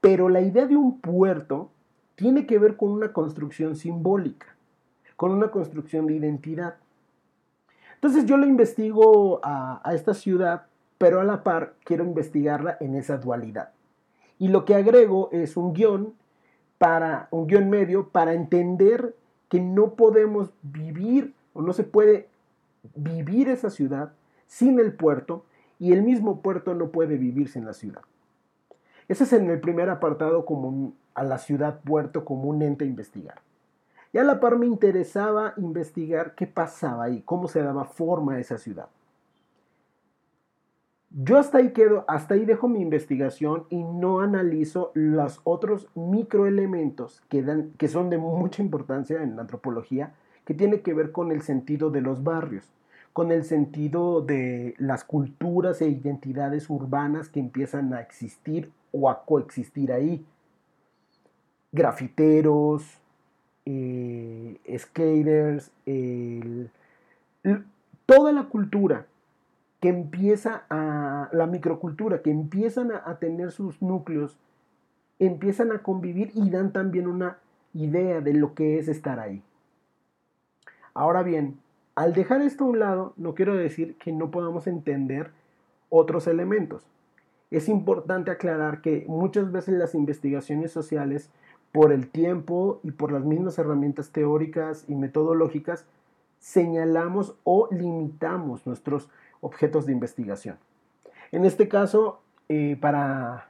Pero 0.01 0.29
la 0.29 0.41
idea 0.41 0.65
de 0.65 0.75
un 0.75 0.99
puerto 0.99 1.71
tiene 2.15 2.45
que 2.45 2.59
ver 2.59 2.75
con 2.75 2.89
una 2.89 3.13
construcción 3.13 3.75
simbólica, 3.75 4.47
con 5.15 5.31
una 5.31 5.51
construcción 5.51 6.07
de 6.07 6.15
identidad. 6.15 6.75
Entonces 7.95 8.25
yo 8.25 8.35
lo 8.35 8.45
investigo 8.45 9.39
a, 9.43 9.79
a 9.87 9.93
esta 9.93 10.13
ciudad, 10.13 10.65
pero 10.97 11.21
a 11.21 11.23
la 11.23 11.43
par 11.43 11.75
quiero 11.85 12.03
investigarla 12.03 12.77
en 12.79 12.95
esa 12.95 13.17
dualidad. 13.17 13.71
Y 14.41 14.47
lo 14.47 14.65
que 14.65 14.73
agrego 14.73 15.29
es 15.31 15.55
un 15.55 15.71
guion 15.71 16.15
para 16.79 17.27
un 17.29 17.45
guion 17.45 17.69
medio 17.69 18.09
para 18.09 18.33
entender 18.33 19.15
que 19.49 19.59
no 19.59 19.93
podemos 19.93 20.49
vivir 20.63 21.35
o 21.53 21.61
no 21.61 21.73
se 21.73 21.83
puede 21.83 22.27
vivir 22.95 23.49
esa 23.49 23.69
ciudad 23.69 24.13
sin 24.47 24.79
el 24.79 24.93
puerto 24.93 25.45
y 25.77 25.93
el 25.93 26.01
mismo 26.01 26.41
puerto 26.41 26.73
no 26.73 26.89
puede 26.89 27.17
vivir 27.17 27.49
sin 27.49 27.65
la 27.65 27.73
ciudad. 27.73 28.01
Ese 29.07 29.25
es 29.25 29.33
en 29.33 29.47
el 29.51 29.61
primer 29.61 29.91
apartado 29.91 30.43
como 30.43 30.93
a 31.13 31.23
la 31.23 31.37
ciudad 31.37 31.79
puerto 31.81 32.25
como 32.25 32.45
un 32.45 32.63
ente 32.63 32.83
a 32.83 32.87
investigar. 32.87 33.41
Y 34.11 34.17
a 34.17 34.23
la 34.23 34.39
par 34.39 34.57
me 34.57 34.65
interesaba 34.65 35.53
investigar 35.57 36.33
qué 36.33 36.47
pasaba 36.47 37.03
ahí, 37.03 37.21
cómo 37.21 37.47
se 37.47 37.61
daba 37.61 37.85
forma 37.85 38.33
a 38.33 38.39
esa 38.39 38.57
ciudad. 38.57 38.87
Yo 41.13 41.37
hasta 41.37 41.57
ahí 41.57 41.73
quedo, 41.73 42.05
hasta 42.07 42.35
ahí 42.35 42.45
dejo 42.45 42.69
mi 42.69 42.79
investigación 42.79 43.65
y 43.69 43.83
no 43.83 44.21
analizo 44.21 44.91
los 44.93 45.41
otros 45.43 45.89
microelementos 45.93 47.21
que, 47.27 47.65
que 47.77 47.89
son 47.89 48.09
de 48.09 48.17
mucha 48.17 48.61
importancia 48.61 49.21
en 49.21 49.35
la 49.35 49.41
antropología, 49.41 50.13
que 50.45 50.53
tiene 50.53 50.79
que 50.79 50.93
ver 50.93 51.11
con 51.11 51.33
el 51.33 51.41
sentido 51.41 51.89
de 51.89 51.99
los 51.99 52.23
barrios, 52.23 52.71
con 53.11 53.33
el 53.33 53.43
sentido 53.43 54.21
de 54.21 54.73
las 54.77 55.03
culturas 55.03 55.81
e 55.81 55.89
identidades 55.89 56.69
urbanas 56.69 57.27
que 57.27 57.41
empiezan 57.41 57.93
a 57.93 57.99
existir 57.99 58.71
o 58.93 59.09
a 59.09 59.25
coexistir 59.25 59.91
ahí. 59.91 60.25
Grafiteros, 61.73 62.85
eh, 63.65 64.57
skaters, 64.77 65.71
toda 68.05 68.31
la 68.31 68.43
cultura 68.43 69.07
que 69.81 69.89
empieza 69.89 70.63
a, 70.69 71.29
la 71.33 71.47
microcultura, 71.47 72.21
que 72.21 72.31
empiezan 72.31 72.91
a, 72.91 73.01
a 73.05 73.19
tener 73.19 73.51
sus 73.51 73.81
núcleos, 73.81 74.37
empiezan 75.19 75.71
a 75.71 75.79
convivir 75.79 76.31
y 76.33 76.49
dan 76.49 76.71
también 76.71 77.07
una 77.07 77.39
idea 77.73 78.21
de 78.21 78.33
lo 78.33 78.53
que 78.53 78.79
es 78.79 78.87
estar 78.87 79.19
ahí. 79.19 79.43
Ahora 80.93 81.23
bien, 81.23 81.57
al 81.95 82.13
dejar 82.13 82.41
esto 82.41 82.63
a 82.63 82.67
un 82.67 82.79
lado, 82.79 83.13
no 83.17 83.33
quiero 83.33 83.55
decir 83.55 83.97
que 83.97 84.11
no 84.11 84.31
podamos 84.31 84.67
entender 84.67 85.31
otros 85.89 86.27
elementos. 86.27 86.87
Es 87.49 87.67
importante 87.67 88.31
aclarar 88.31 88.81
que 88.81 89.05
muchas 89.07 89.51
veces 89.51 89.75
las 89.77 89.93
investigaciones 89.93 90.71
sociales, 90.71 91.29
por 91.71 91.91
el 91.91 92.09
tiempo 92.09 92.79
y 92.83 92.91
por 92.91 93.11
las 93.11 93.23
mismas 93.23 93.57
herramientas 93.57 94.11
teóricas 94.11 94.85
y 94.87 94.95
metodológicas, 94.95 95.85
señalamos 96.39 97.35
o 97.43 97.69
limitamos 97.71 98.65
nuestros 98.67 99.09
objetos 99.41 99.85
de 99.85 99.91
investigación. 99.91 100.57
En 101.31 101.45
este 101.45 101.67
caso, 101.67 102.21
eh, 102.49 102.77
para, 102.79 103.47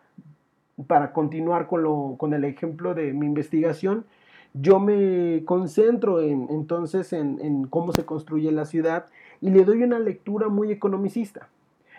para 0.88 1.14
continuar 1.14 1.68
con, 1.68 2.18
con 2.18 2.34
el 2.34 2.44
ejemplo 2.44 2.94
de 2.94 3.14
mi 3.14 3.26
investigación, 3.26 4.06
yo 4.54 4.80
me 4.80 5.44
concentro 5.46 6.22
en, 6.22 6.48
entonces 6.50 7.14
en, 7.14 7.68
cómo 7.68 7.94
se 7.94 8.06
construye 8.06 8.52
la 8.52 8.66
ciudad 8.66 9.06
y 9.40 9.50
le 9.50 9.64
doy 9.64 9.84
una 9.84 10.00
lectura 10.00 10.50
muy 10.50 10.72
economicista. 10.72 11.48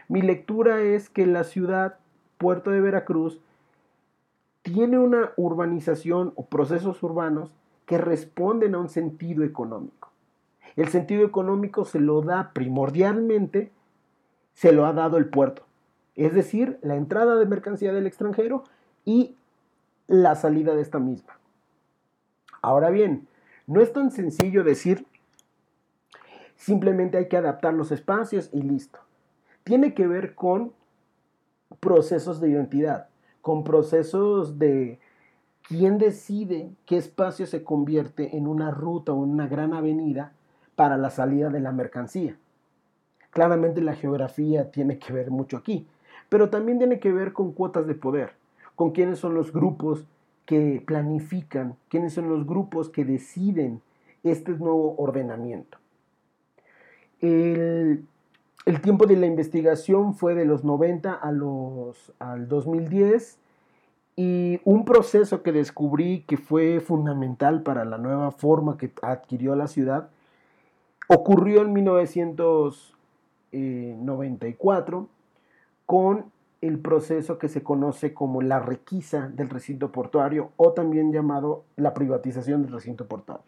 Mi 0.09 0.21
lectura 0.21 0.83
es 0.83 1.09
que 1.09 1.27
la 1.27 1.45
ciudad, 1.45 1.97
Puerto 2.39 2.71
de 2.71 2.81
Veracruz, 2.81 3.41
tiene 4.63 4.99
una 4.99 5.33
urbanización 5.37 6.33
o 6.37 6.47
procesos 6.47 7.03
urbanos 7.03 7.55
que 7.87 7.99
responden 7.99 8.75
a 8.75 8.79
un 8.79 8.89
sentido 8.89 9.45
económico. 9.45 10.11
El 10.77 10.89
sentido 10.89 11.25
económico 11.25 11.85
se 11.85 12.01
lo 12.01 12.23
da 12.23 12.53
primordialmente, 12.53 13.71
se 14.55 14.73
lo 14.73 14.87
ha 14.87 14.93
dado 14.93 15.17
el 15.17 15.29
puerto, 15.29 15.65
es 16.15 16.35
decir, 16.35 16.79
la 16.83 16.97
entrada 16.97 17.37
de 17.37 17.47
mercancía 17.47 17.93
del 17.93 18.07
extranjero 18.07 18.65
y 19.05 19.37
la 20.07 20.35
salida 20.35 20.75
de 20.75 20.83
esta 20.83 20.99
misma. 20.99 21.39
Ahora 22.61 22.91
bien, 22.91 23.27
no 23.67 23.81
es 23.81 23.93
tan 23.93 24.11
sencillo 24.11 24.65
decir 24.65 25.07
simplemente 26.57 27.19
hay 27.19 27.29
que 27.29 27.37
adaptar 27.37 27.75
los 27.75 27.91
espacios 27.91 28.51
y 28.53 28.63
listo. 28.63 29.01
Tiene 29.65 29.95
que 29.95 30.07
ver 30.07 30.35
con 30.35 30.73
procesos 31.81 32.41
de 32.41 32.51
identidad, 32.51 33.09
con 33.41 33.65
procesos 33.65 34.59
de 34.59 35.01
quién 35.63 35.99
decide 35.99 36.71
qué 36.87 36.97
espacio 36.97 37.47
se 37.47 37.65
convierte 37.65 38.37
en 38.37 38.47
una 38.47 38.71
ruta 38.71 39.13
o 39.13 39.25
en 39.25 39.31
una 39.31 39.49
gran 39.49 39.75
avenida 39.75 40.35
para 40.77 40.97
la 40.97 41.11
salida 41.11 41.51
de 41.51 41.61
la 41.61 41.73
mercancía. 41.73 42.37
Claramente 43.33 43.81
la 43.81 43.95
geografía 43.95 44.71
tiene 44.71 44.99
que 44.99 45.13
ver 45.13 45.31
mucho 45.31 45.57
aquí, 45.57 45.87
pero 46.29 46.51
también 46.51 46.79
tiene 46.79 47.01
que 47.01 47.13
ver 47.13 47.33
con 47.33 47.53
cuotas 47.53 47.87
de 47.87 47.95
poder, 47.95 48.35
con 48.77 48.93
quiénes 48.93 49.19
son 49.19 49.35
los 49.35 49.53
grupos 49.53 50.07
que 50.45 50.83
planifican, 50.85 51.77
quiénes 51.89 52.13
son 52.13 52.29
los 52.29 52.47
grupos 52.47 52.91
que 52.91 53.07
deciden 53.07 53.81
este 54.23 54.53
nuevo 54.53 54.95
ordenamiento. 54.99 55.79
El, 57.23 58.05
tiempo 58.83 59.07
de 59.07 59.17
la 59.17 59.27
investigación 59.27 60.15
fue 60.15 60.35
de 60.35 60.45
los 60.45 60.63
90 60.63 61.15
a 61.15 61.33
los, 61.33 62.13
al 62.19 62.49
2010 62.49 63.39
y 64.15 64.61
un 64.65 64.85
proceso 64.85 65.43
que 65.43 65.53
descubrí 65.53 66.25
que 66.29 66.37
fue 66.37 66.81
fundamental 66.81 67.63
para 67.63 67.87
la 67.87 67.97
nueva 67.97 68.31
forma 68.31 68.77
que 68.77 68.93
adquirió 69.01 69.57
la 69.57 69.69
ciudad 69.69 70.11
ocurrió 71.09 71.63
en 71.63 71.73
1994 73.53 75.09
con 75.87 76.33
el 76.61 76.79
proceso 76.79 77.39
que 77.39 77.49
se 77.49 77.63
conoce 77.63 78.15
como 78.15 78.41
la 78.41 78.61
requisa 78.61 79.29
del 79.29 79.51
recinto 79.51 79.91
portuario 79.91 80.53
o 80.57 80.73
también 80.73 81.13
llamado 81.13 81.65
la 81.77 81.93
privatización 81.93 82.63
del 82.63 82.73
recinto 82.73 83.07
portuario. 83.09 83.45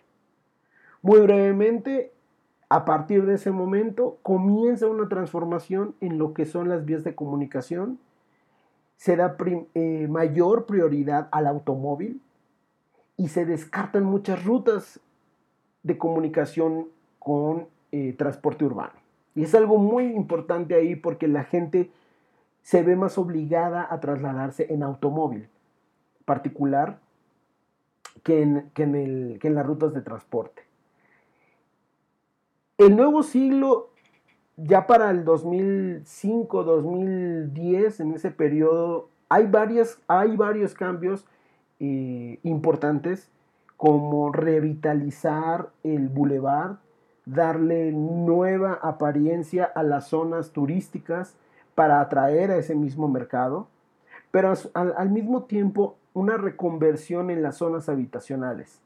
Muy 1.01 1.21
brevemente, 1.21 2.13
a 2.69 2.85
partir 2.85 3.25
de 3.25 3.35
ese 3.35 3.53
momento 3.53 4.19
comienza 4.23 4.89
una 4.89 5.09
transformación 5.09 5.95
en 6.01 6.19
lo 6.19 6.35
que 6.35 6.45
son 6.45 6.69
las 6.69 6.85
vías 6.85 7.05
de 7.05 7.15
comunicación, 7.15 8.01
se 8.97 9.17
da 9.17 9.37
eh, 9.75 10.09
mayor 10.09 10.67
prioridad 10.67 11.29
al 11.31 11.47
automóvil 11.47 12.21
y 13.17 13.29
se 13.29 13.45
descartan 13.47 14.05
muchas 14.05 14.45
rutas 14.45 15.01
de 15.83 15.99
comunicación 15.99 16.89
con 17.19 17.69
eh, 17.93 18.15
transporte 18.15 18.65
urbano. 18.65 19.04
Y 19.35 19.43
es 19.43 19.55
algo 19.55 19.79
muy 19.79 20.05
importante 20.07 20.75
ahí 20.75 20.97
porque 20.97 21.29
la 21.29 21.45
gente 21.45 21.91
se 22.63 22.83
ve 22.83 22.97
más 22.97 23.19
obligada 23.19 23.87
a 23.91 24.01
trasladarse 24.01 24.73
en 24.73 24.83
automóvil 24.83 25.49
particular 26.25 26.99
que 28.23 28.43
en, 28.43 28.71
en, 28.77 29.55
las 29.55 29.67
rutas 29.67 29.93
de 29.93 30.01
transporte. 30.01 30.63
El 32.79 32.97
nuevo 32.97 33.23
siglo, 33.23 33.91
ya 34.57 34.87
para 34.87 35.11
el 35.11 35.25
2005, 35.25 36.65
2010, 36.65 38.01
en 38.01 38.15
ese 38.15 38.31
periodo, 38.31 39.11
hay, 39.29 39.47
varias, 39.47 40.01
hay 40.09 40.37
varios 40.37 40.75
cambios 40.75 41.27
eh, 41.81 42.39
importantes 42.43 43.31
como 43.77 44.33
revitalizar 44.33 45.71
el 45.83 46.09
bulevar, 46.09 46.79
darle 47.27 47.93
nueva 47.93 48.75
apariencia 48.83 49.65
a 49.65 49.83
las 49.83 50.09
zonas 50.09 50.51
turísticas, 50.51 51.37
para 51.75 52.01
atraer 52.01 52.51
a 52.51 52.57
ese 52.57 52.75
mismo 52.75 53.09
mercado, 53.09 53.69
pero 54.31 54.53
al, 54.75 55.11
mismo 55.11 55.45
tiempo 55.45 55.97
una 56.13 56.37
reconversión 56.37 57.31
en 57.31 57.43
las 57.43 57.57
zonas 57.57 57.89
habitacionales. 57.89 58.81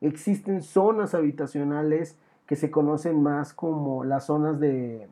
Existen 0.00 0.62
zonas 0.62 1.14
habitacionales 1.14 2.16
que 2.46 2.56
se 2.56 2.70
conocen 2.70 3.22
más 3.22 3.52
como 3.52 4.04
las 4.04 4.26
zonas 4.26 4.58
de 4.58 5.08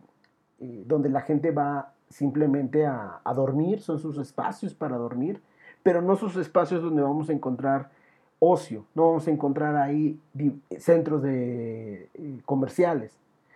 eh, 0.59 0.85
donde 0.87 1.09
la 1.09 1.21
gente 1.21 1.51
va 1.53 1.93
simplemente 2.09 2.87
a, 2.87 3.21
dormir, 3.35 3.81
son 3.81 3.99
sus 3.99 4.19
espacios 4.19 4.75
para 4.75 4.97
dormir, 4.97 5.41
pero 5.83 6.03
no 6.03 6.17
sus 6.17 6.37
espacios 6.37 6.83
donde 6.83 7.03
vamos 7.03 7.31
a 7.31 7.33
encontrar 7.33 7.91
ocio, 8.41 8.85
no 8.95 9.07
vamos 9.07 9.29
a 9.29 9.31
encontrar 9.31 9.77
ahí 9.77 10.19
centros 10.79 11.23
de, 11.23 12.09
eh, 12.15 12.41
comerciales, 12.45 13.13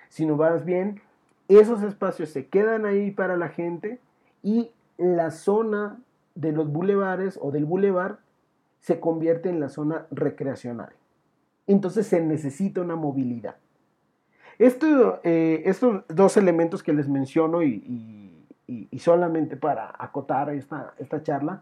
sino 0.09 0.37
más 0.37 0.65
bien 0.65 1.01
esos 1.49 1.83
espacios 1.83 2.29
se 2.29 2.47
quedan 2.47 2.87
ahí 2.87 3.11
para 3.11 3.37
la 3.37 3.49
gente 3.49 3.99
y 4.43 4.71
la 4.97 5.31
zona 5.31 5.99
de 6.35 6.53
los 6.53 6.71
bulevares 6.71 7.39
o 7.43 7.51
del 7.51 7.65
bulevar 7.65 8.19
se 8.81 9.01
convierte 9.01 9.49
en 9.49 9.61
la 9.61 9.71
zona 9.71 10.07
recreacional. 10.11 10.93
Entonces 11.67 12.07
se 12.07 12.21
necesita 12.21 12.83
una 12.83 12.97
movilidad. 12.97 13.57
Eh, 14.59 15.63
estos 15.65 16.05
dos 16.09 16.37
elementos 16.37 16.83
que 16.83 16.93
les 16.93 17.09
menciono 17.09 17.63
y, 17.63 18.31
solamente 18.99 19.57
para 19.57 19.93
acotar 19.99 20.51
esta, 20.51 20.95
esta 20.99 21.23
charla, 21.23 21.61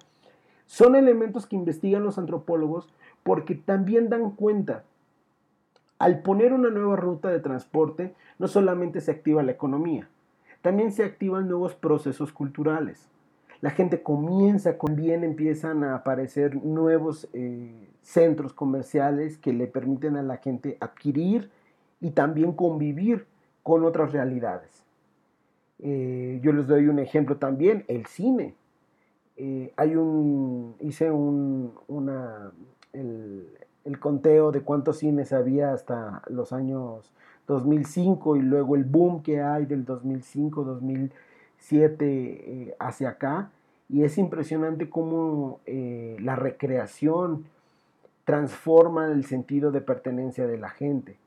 son 0.67 0.95
elementos 0.95 1.47
que 1.47 1.57
investigan 1.57 2.05
los 2.05 2.19
antropólogos 2.19 2.89
porque 3.23 3.55
también 3.55 4.09
dan 4.09 4.33
cuenta 4.33 4.85
al 5.99 6.21
poner 6.23 6.53
una 6.53 6.69
nueva 6.69 6.97
ruta 6.97 7.29
de 7.29 7.39
transporte, 7.39 8.15
no 8.39 8.49
solamente 8.49 9.01
se 9.01 9.13
activa 9.13 9.43
la 9.45 9.53
economía, 9.53 10.09
también 10.61 10.91
se 10.91 11.05
activan 11.05 11.49
nuevos 11.49 11.75
procesos 11.75 12.33
culturales. 12.33 13.09
La 13.61 13.71
gente 13.71 14.03
comienza, 14.03 14.77
con 14.79 14.97
bien 14.97 15.23
empiezan 15.23 15.85
a 15.85 15.95
aparecer 15.95 16.57
nuevos 16.57 17.29
eh, 17.33 17.89
centros 18.03 18.53
comerciales 18.53 19.39
que 19.39 19.53
le 19.53 19.69
permiten 19.69 20.17
a 20.17 20.25
la 20.25 20.39
gente 20.39 20.77
adquirir 20.81 21.51
y 22.01 22.11
también 22.11 22.53
convivir 22.53 23.27
con 23.63 23.85
otras 23.85 24.11
realidades. 24.11 24.85
Eh, 25.79 26.41
yo 26.43 26.53
les 26.53 26.67
doy 26.67 26.89
un 26.89 26.99
ejemplo 26.99 27.37
también, 27.37 27.85
el 27.87 28.07
cine. 28.07 28.57
Eh, 29.37 29.73
hay 29.77 29.95
un, 29.95 30.75
hice 30.81 31.13
un, 31.13 31.75
una, 31.87 32.51
el, 32.93 33.99
conteo 33.99 34.53
de 34.53 34.63
cuántos 34.63 34.99
cines 34.99 35.33
había 35.33 35.73
hasta 35.73 36.23
los 36.29 36.53
años 36.53 37.13
2005 37.47 38.37
y 38.37 38.43
luego 38.43 38.77
el 38.77 38.85
boom 38.85 39.23
que 39.23 39.41
hay 39.41 39.67
del 39.67 39.85
2005, 39.85 40.65
2007 40.65 42.05
eh, 42.07 42.77
hacia 42.79 43.11
acá. 43.11 43.51
Y 43.89 44.05
es 44.05 44.17
impresionante 44.19 44.89
cómo 44.89 45.61
eh, 45.67 46.17
la 46.21 46.37
recreación 46.37 47.45
transforma 48.25 49.07
el 49.07 49.25
sentido 49.27 49.73
de 49.73 49.81
pertenencia 49.81 50.47
de 50.47 50.59
la 50.59 50.71
gente. 50.71 51.19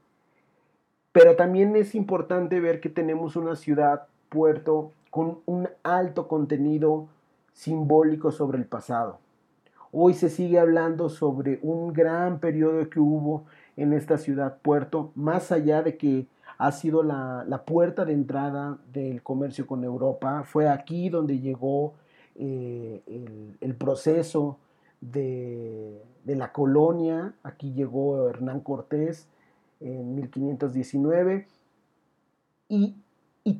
Pero 1.12 1.36
también 1.36 1.75
es 1.75 1.95
importante 1.95 2.60
ver 2.60 2.80
que 2.80 2.89
tenemos 2.89 3.36
una 3.36 3.56
ciudad, 3.56 4.08
puerto, 4.30 4.91
con 5.12 5.39
un 5.45 5.69
alto 5.84 6.28
contenido 6.28 7.08
simbólico 7.54 8.32
sobre 8.32 8.58
el 8.58 8.65
pasado. 8.65 9.19
Hoy 9.97 10.13
se 10.13 10.29
sigue 10.29 10.60
hablando 10.60 11.08
sobre 11.08 11.58
un 11.62 11.93
gran 11.93 12.41
periodo 12.41 12.89
que 12.89 12.99
hubo 12.99 13.45
en 13.77 13.93
esta 13.93 14.17
ciudad 14.17 14.58
puerto, 14.62 15.13
más 15.15 15.53
allá 15.53 15.84
de 15.84 15.95
que 15.95 16.27
ha 16.58 16.73
sido 16.73 17.01
la, 17.01 17.63
puerta 17.65 18.03
de 18.03 18.12
entrada 18.12 18.77
del 18.91 19.23
comercio 19.23 19.65
con 19.65 19.86
Europa. 19.86 20.43
Fue 20.43 20.67
aquí 20.67 21.08
donde 21.08 21.39
llegó 21.39 21.93
eh, 22.36 23.55
el, 23.62 23.75
proceso 23.75 24.58
de, 24.99 26.03
de, 26.25 26.36
la 26.36 26.51
colonia. 26.51 27.34
Aquí 27.41 27.71
llegó 27.71 28.27
Hernán 28.27 28.60
Cortés 28.60 29.29
en 29.79 30.13
1519. 30.13 31.47
Y, 32.67 32.97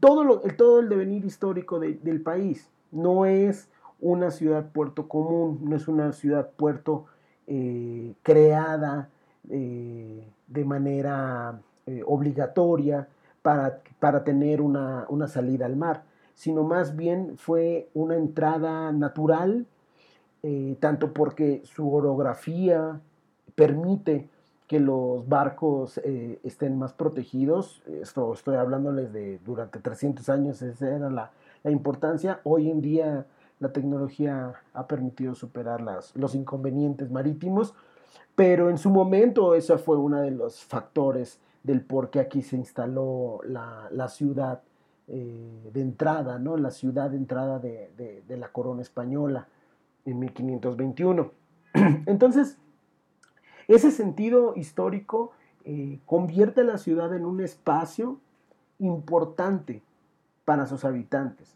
todo, 0.02 0.26
lo, 0.26 0.40
todo 0.58 0.82
el 0.82 0.90
devenir 0.90 1.24
histórico 1.24 1.80
del 1.80 2.22
país 2.22 2.70
no 2.92 3.26
es 3.26 3.70
una 4.00 4.32
ciudad 4.32 4.72
puerto 4.72 5.08
común, 5.08 5.60
no 5.64 5.76
es 5.76 5.88
una 5.88 6.12
ciudad 6.12 6.50
puerto 6.56 7.06
eh, 7.48 8.16
creada 8.24 9.10
eh, 9.50 10.28
de 10.48 10.66
manera 10.66 11.62
eh, 11.86 12.02
obligatoria 12.06 13.08
para, 13.44 13.82
para 14.00 14.24
tener 14.24 14.62
una, 14.62 15.06
salida 15.28 15.68
al 15.68 15.76
mar, 15.76 16.04
sino 16.34 16.64
más 16.64 16.96
bien 16.96 17.38
fue 17.38 17.90
una 17.94 18.16
entrada 18.16 18.92
natural, 18.92 19.66
tanto 20.80 21.12
porque 21.12 21.64
su 21.66 21.92
orografía 21.92 23.00
permite 23.56 24.30
que 24.68 24.80
los 24.80 25.28
barcos 25.28 26.00
estén 26.44 26.78
más 26.78 26.94
protegidos. 26.94 27.82
Esto 27.88 28.32
estoy 28.32 28.58
hablándoles 28.58 29.12
de 29.12 29.40
durante 29.44 29.80
300 29.80 30.30
años, 30.30 30.62
esa 30.62 30.88
era 30.88 31.10
la, 31.10 31.32
la 31.64 31.72
importancia. 31.72 32.42
Hoy 32.44 32.70
en 32.70 32.80
día 32.80 33.26
la 33.60 33.72
tecnología 33.72 34.54
ha 34.74 34.88
permitido 34.88 35.36
superar 35.36 35.82
las, 35.82 36.16
los 36.16 36.36
inconvenientes 36.36 37.10
marítimos, 37.12 37.74
pero 38.36 38.70
en 38.70 38.78
su 38.78 38.90
momento 38.90 39.56
ese 39.56 39.78
fue 39.78 39.98
uno 39.98 40.22
de 40.22 40.32
los 40.32 40.64
factores 40.64 41.40
del 41.64 41.82
por 41.82 42.12
qué 42.12 42.20
aquí 42.20 42.42
se 42.44 42.58
instaló 42.58 43.40
la, 43.44 44.08
ciudad 44.10 44.62
eh, 45.08 45.70
de 45.74 45.82
entrada, 45.82 46.38
¿no? 46.38 46.58
la 46.58 46.70
ciudad 46.70 47.10
de 47.10 47.18
entrada 47.18 47.60
de, 47.60 48.24
la 48.28 48.50
corona 48.50 48.82
española 48.82 49.48
en 50.06 50.20
1521. 50.20 51.32
Entonces, 52.06 52.60
ese 53.68 53.90
sentido 53.90 54.54
histórico 54.56 55.32
eh, 55.64 56.00
convierte 56.06 56.62
a 56.62 56.66
la 56.66 56.78
ciudad 56.78 57.16
en 57.16 57.26
un 57.26 57.42
espacio 57.42 58.20
importante 58.78 59.82
para 60.44 60.68
sus 60.68 60.86
habitantes, 60.86 61.56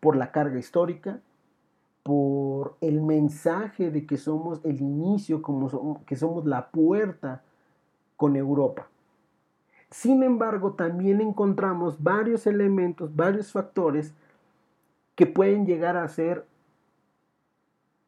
por 0.00 0.16
la 0.16 0.32
carga 0.32 0.58
histórica, 0.58 1.20
por 2.02 2.76
el 2.80 3.02
mensaje 3.02 3.90
de 3.90 4.06
que 4.06 4.16
somos 4.16 4.60
el 4.64 4.80
inicio, 4.80 5.42
que 6.06 6.16
somos 6.16 6.46
la 6.46 6.70
puerta 6.70 7.42
con 8.16 8.36
Europa. 8.36 8.88
Sin 9.90 10.22
embargo, 10.22 10.74
también 10.74 11.20
encontramos 11.20 12.02
varios 12.02 12.46
elementos, 12.46 13.14
varios 13.14 13.52
factores 13.52 14.14
que 15.14 15.26
pueden 15.26 15.66
llegar 15.66 15.96
a 15.96 16.06
ser 16.08 16.46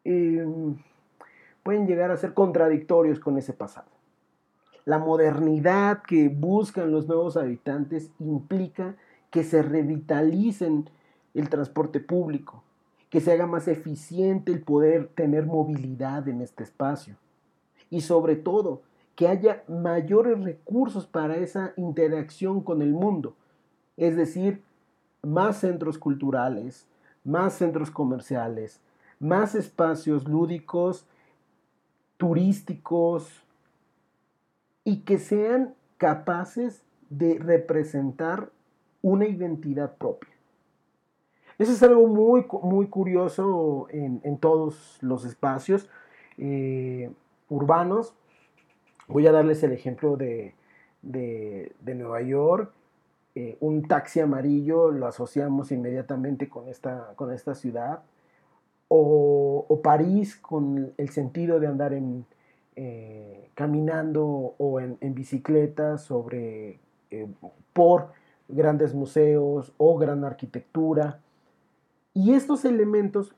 em, 0.05 0.77
pueden 1.63 1.87
llegar 1.87 2.11
a 2.11 2.17
ser 2.17 2.35
contradictorios 2.35 3.21
con 3.21 3.39
ese 3.39 3.53
pasado. 3.53 3.89
La 4.85 4.99
modernidad 4.99 6.03
que 6.03 6.29
buscan 6.29 6.91
los 6.91 7.07
nuevos 7.07 7.37
habitantes 7.37 8.11
implica 8.19 8.97
que 9.31 9.45
se 9.45 9.63
revitalicen 9.63 10.91
el 11.35 11.49
transporte 11.49 12.01
público, 12.01 12.65
que 13.13 13.21
se 13.21 13.31
haga 13.31 13.47
más 13.47 13.69
eficiente 13.69 14.53
el 14.53 14.63
poder 14.63 15.09
tener 15.09 15.45
movilidad 15.45 16.27
en 16.29 16.41
este 16.41 16.65
espacio. 16.65 17.17
Y 17.91 18.01
sobre 18.01 18.37
todo, 18.37 18.81
que 19.17 19.29
haya 19.29 19.65
mayores 19.69 20.43
recursos 20.43 21.07
para 21.07 21.37
esa 21.37 21.75
interacción 21.77 22.63
con 22.63 22.81
el 22.81 22.95
mundo. 22.95 23.37
Es 23.99 24.17
decir, 24.17 24.63
más 25.23 25.59
centros 25.59 25.99
culturales, 25.99 26.87
más 27.23 27.53
centros 27.53 27.91
comerciales, 27.91 28.81
más 29.21 29.55
espacios 29.55 30.27
lúdicos, 30.27 31.05
turísticos, 32.17 33.29
y 34.85 35.01
que 35.01 35.19
sean 35.19 35.75
capaces 35.99 36.83
de 37.11 37.39
representar 37.39 38.49
una 39.03 39.29
identidad 39.29 39.99
propia. 39.99 40.32
Eso 41.59 41.73
es 41.73 41.83
algo 41.83 42.07
muy, 42.07 42.47
muy 42.63 42.87
curioso 42.87 43.87
en, 43.91 44.39
todos 44.39 44.99
los 45.01 45.25
espacios 45.25 45.89
eh, 46.39 47.11
urbanos. 47.49 48.15
Voy 49.09 49.27
a 49.27 49.33
darles 49.33 49.63
el 49.63 49.73
ejemplo 49.73 50.17
de, 50.17 50.55
Nueva 51.03 52.23
York. 52.23 52.73
Eh, 53.35 53.57
un 53.61 53.87
taxi 53.89 54.21
amarillo 54.21 54.91
lo 54.91 55.07
asociamos 55.07 55.73
inmediatamente 55.73 56.49
con 56.49 56.69
esta, 56.69 57.13
con 57.17 57.33
esta 57.33 57.55
ciudad. 57.55 58.03
O, 58.89 59.81
París 59.83 60.37
con 60.37 60.93
el 60.97 61.09
sentido 61.09 61.59
de 61.59 61.67
andar 61.67 61.93
en, 61.93 62.25
eh, 62.77 63.49
caminando 63.55 64.55
o 64.59 64.81
en, 64.81 65.15
bicicleta 65.15 65.99
sobre, 65.99 66.79
por 67.73 68.13
grandes 68.49 68.95
museos 68.95 69.73
o 69.77 69.99
gran 69.99 70.25
arquitectura. 70.25 71.21
Y 72.15 72.35
estos 72.35 72.65
elementos 72.65 73.35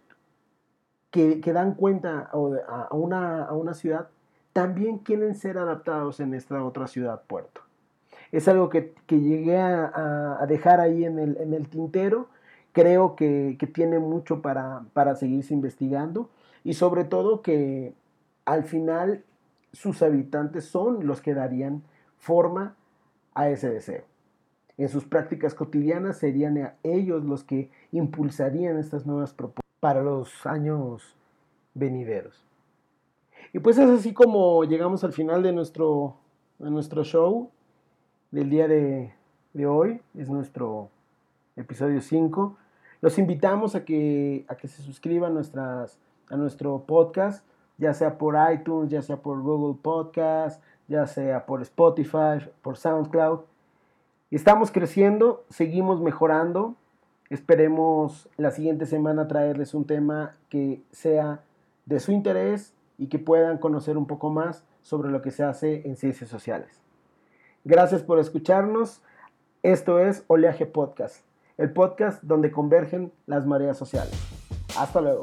que, 1.10 1.40
dan 1.52 1.74
cuenta 1.74 2.28
a, 2.32 2.94
una, 2.94 3.74
ciudad 3.74 4.08
también 4.52 4.98
quieren 4.98 5.36
ser 5.36 5.58
adaptados 5.58 6.18
en 6.18 6.34
esta 6.34 6.62
otra 6.64 6.88
ciudad 6.88 7.22
puerto. 7.26 7.60
Es 8.32 8.48
algo 8.48 8.68
que, 8.68 8.94
llegué 9.08 9.58
a, 9.58 10.44
dejar 10.48 10.80
ahí 10.80 11.04
en 11.04 11.18
el, 11.18 11.68
tintero. 11.68 12.28
Creo 12.72 13.14
que, 13.14 13.56
tiene 13.72 14.00
mucho 14.00 14.42
para, 14.42 14.82
para 14.92 15.14
seguirse 15.14 15.54
investigando 15.54 16.28
y 16.64 16.74
sobre 16.74 17.04
todo 17.04 17.42
que 17.42 17.94
al 18.44 18.64
final 18.64 19.22
sus 19.72 20.02
habitantes 20.02 20.64
son 20.64 21.06
los 21.06 21.20
que 21.20 21.34
darían 21.34 21.82
forma 22.18 22.74
a 23.34 23.48
ese 23.50 23.70
deseo 23.70 24.04
en 24.76 24.88
sus 24.88 25.04
prácticas 25.04 25.54
cotidianas 25.54 26.18
serían 26.18 26.74
ellos 26.82 27.24
los 27.24 27.44
que 27.44 27.70
impulsarían 27.92 28.78
estas 28.78 29.06
nuevas 29.06 29.32
propuestas 29.32 29.64
para 29.80 30.02
los 30.02 30.46
años 30.46 31.14
venideros. 31.74 32.44
Y 33.52 33.60
pues 33.60 33.78
es 33.78 33.88
así 33.88 34.12
como 34.12 34.64
llegamos 34.64 35.04
al 35.04 35.12
final 35.12 35.42
de 35.42 35.52
nuestro, 35.52 36.16
de 36.58 36.70
nuestro 36.70 37.04
show 37.04 37.50
del 38.32 38.50
día 38.50 38.66
de, 38.66 39.12
hoy, 39.64 40.00
es 40.18 40.28
nuestro 40.28 40.88
episodio 41.54 42.00
5. 42.00 42.56
Los 43.00 43.18
invitamos 43.18 43.76
a 43.76 43.84
que, 43.84 44.44
a 44.48 44.56
que 44.56 44.66
se 44.66 44.82
suscriban 44.82 45.34
nuestras, 45.34 45.98
a 46.30 46.36
nuestro 46.36 46.80
podcast, 46.80 47.46
ya 47.78 47.94
sea 47.94 48.18
por 48.18 48.36
iTunes, 48.52 48.90
ya 48.90 49.02
sea 49.02 49.18
por 49.18 49.40
Google 49.40 49.78
Podcast, 49.80 50.60
ya 50.88 51.06
sea 51.06 51.46
por 51.46 51.62
Spotify, 51.62 52.44
por 52.60 52.76
SoundCloud 52.76 53.40
Estamos 54.34 54.72
creciendo, 54.72 55.44
seguimos 55.48 56.00
mejorando. 56.00 56.74
Esperemos 57.30 58.28
la 58.36 58.50
siguiente 58.50 58.84
semana 58.84 59.28
traerles 59.28 59.74
un 59.74 59.86
tema 59.86 60.32
que 60.48 60.82
sea 60.90 61.44
de 61.86 62.00
su 62.00 62.10
interés 62.10 62.74
y 62.98 63.06
que 63.06 63.20
puedan 63.20 63.58
conocer 63.58 63.96
un 63.96 64.08
poco 64.08 64.30
más 64.30 64.64
sobre 64.82 65.12
lo 65.12 65.22
que 65.22 65.30
se 65.30 65.44
hace 65.44 65.86
en 65.86 65.94
ciencias 65.94 66.28
sociales. 66.28 66.80
Gracias 67.62 68.02
por 68.02 68.18
escucharnos. 68.18 69.02
Esto 69.62 70.00
es 70.00 70.24
Oleaje 70.26 70.66
Podcast, 70.66 71.24
el 71.56 71.72
podcast 71.72 72.20
donde 72.24 72.50
convergen 72.50 73.12
las 73.26 73.46
mareas 73.46 73.78
sociales. 73.78 74.18
Hasta 74.76 75.00
luego. 75.00 75.22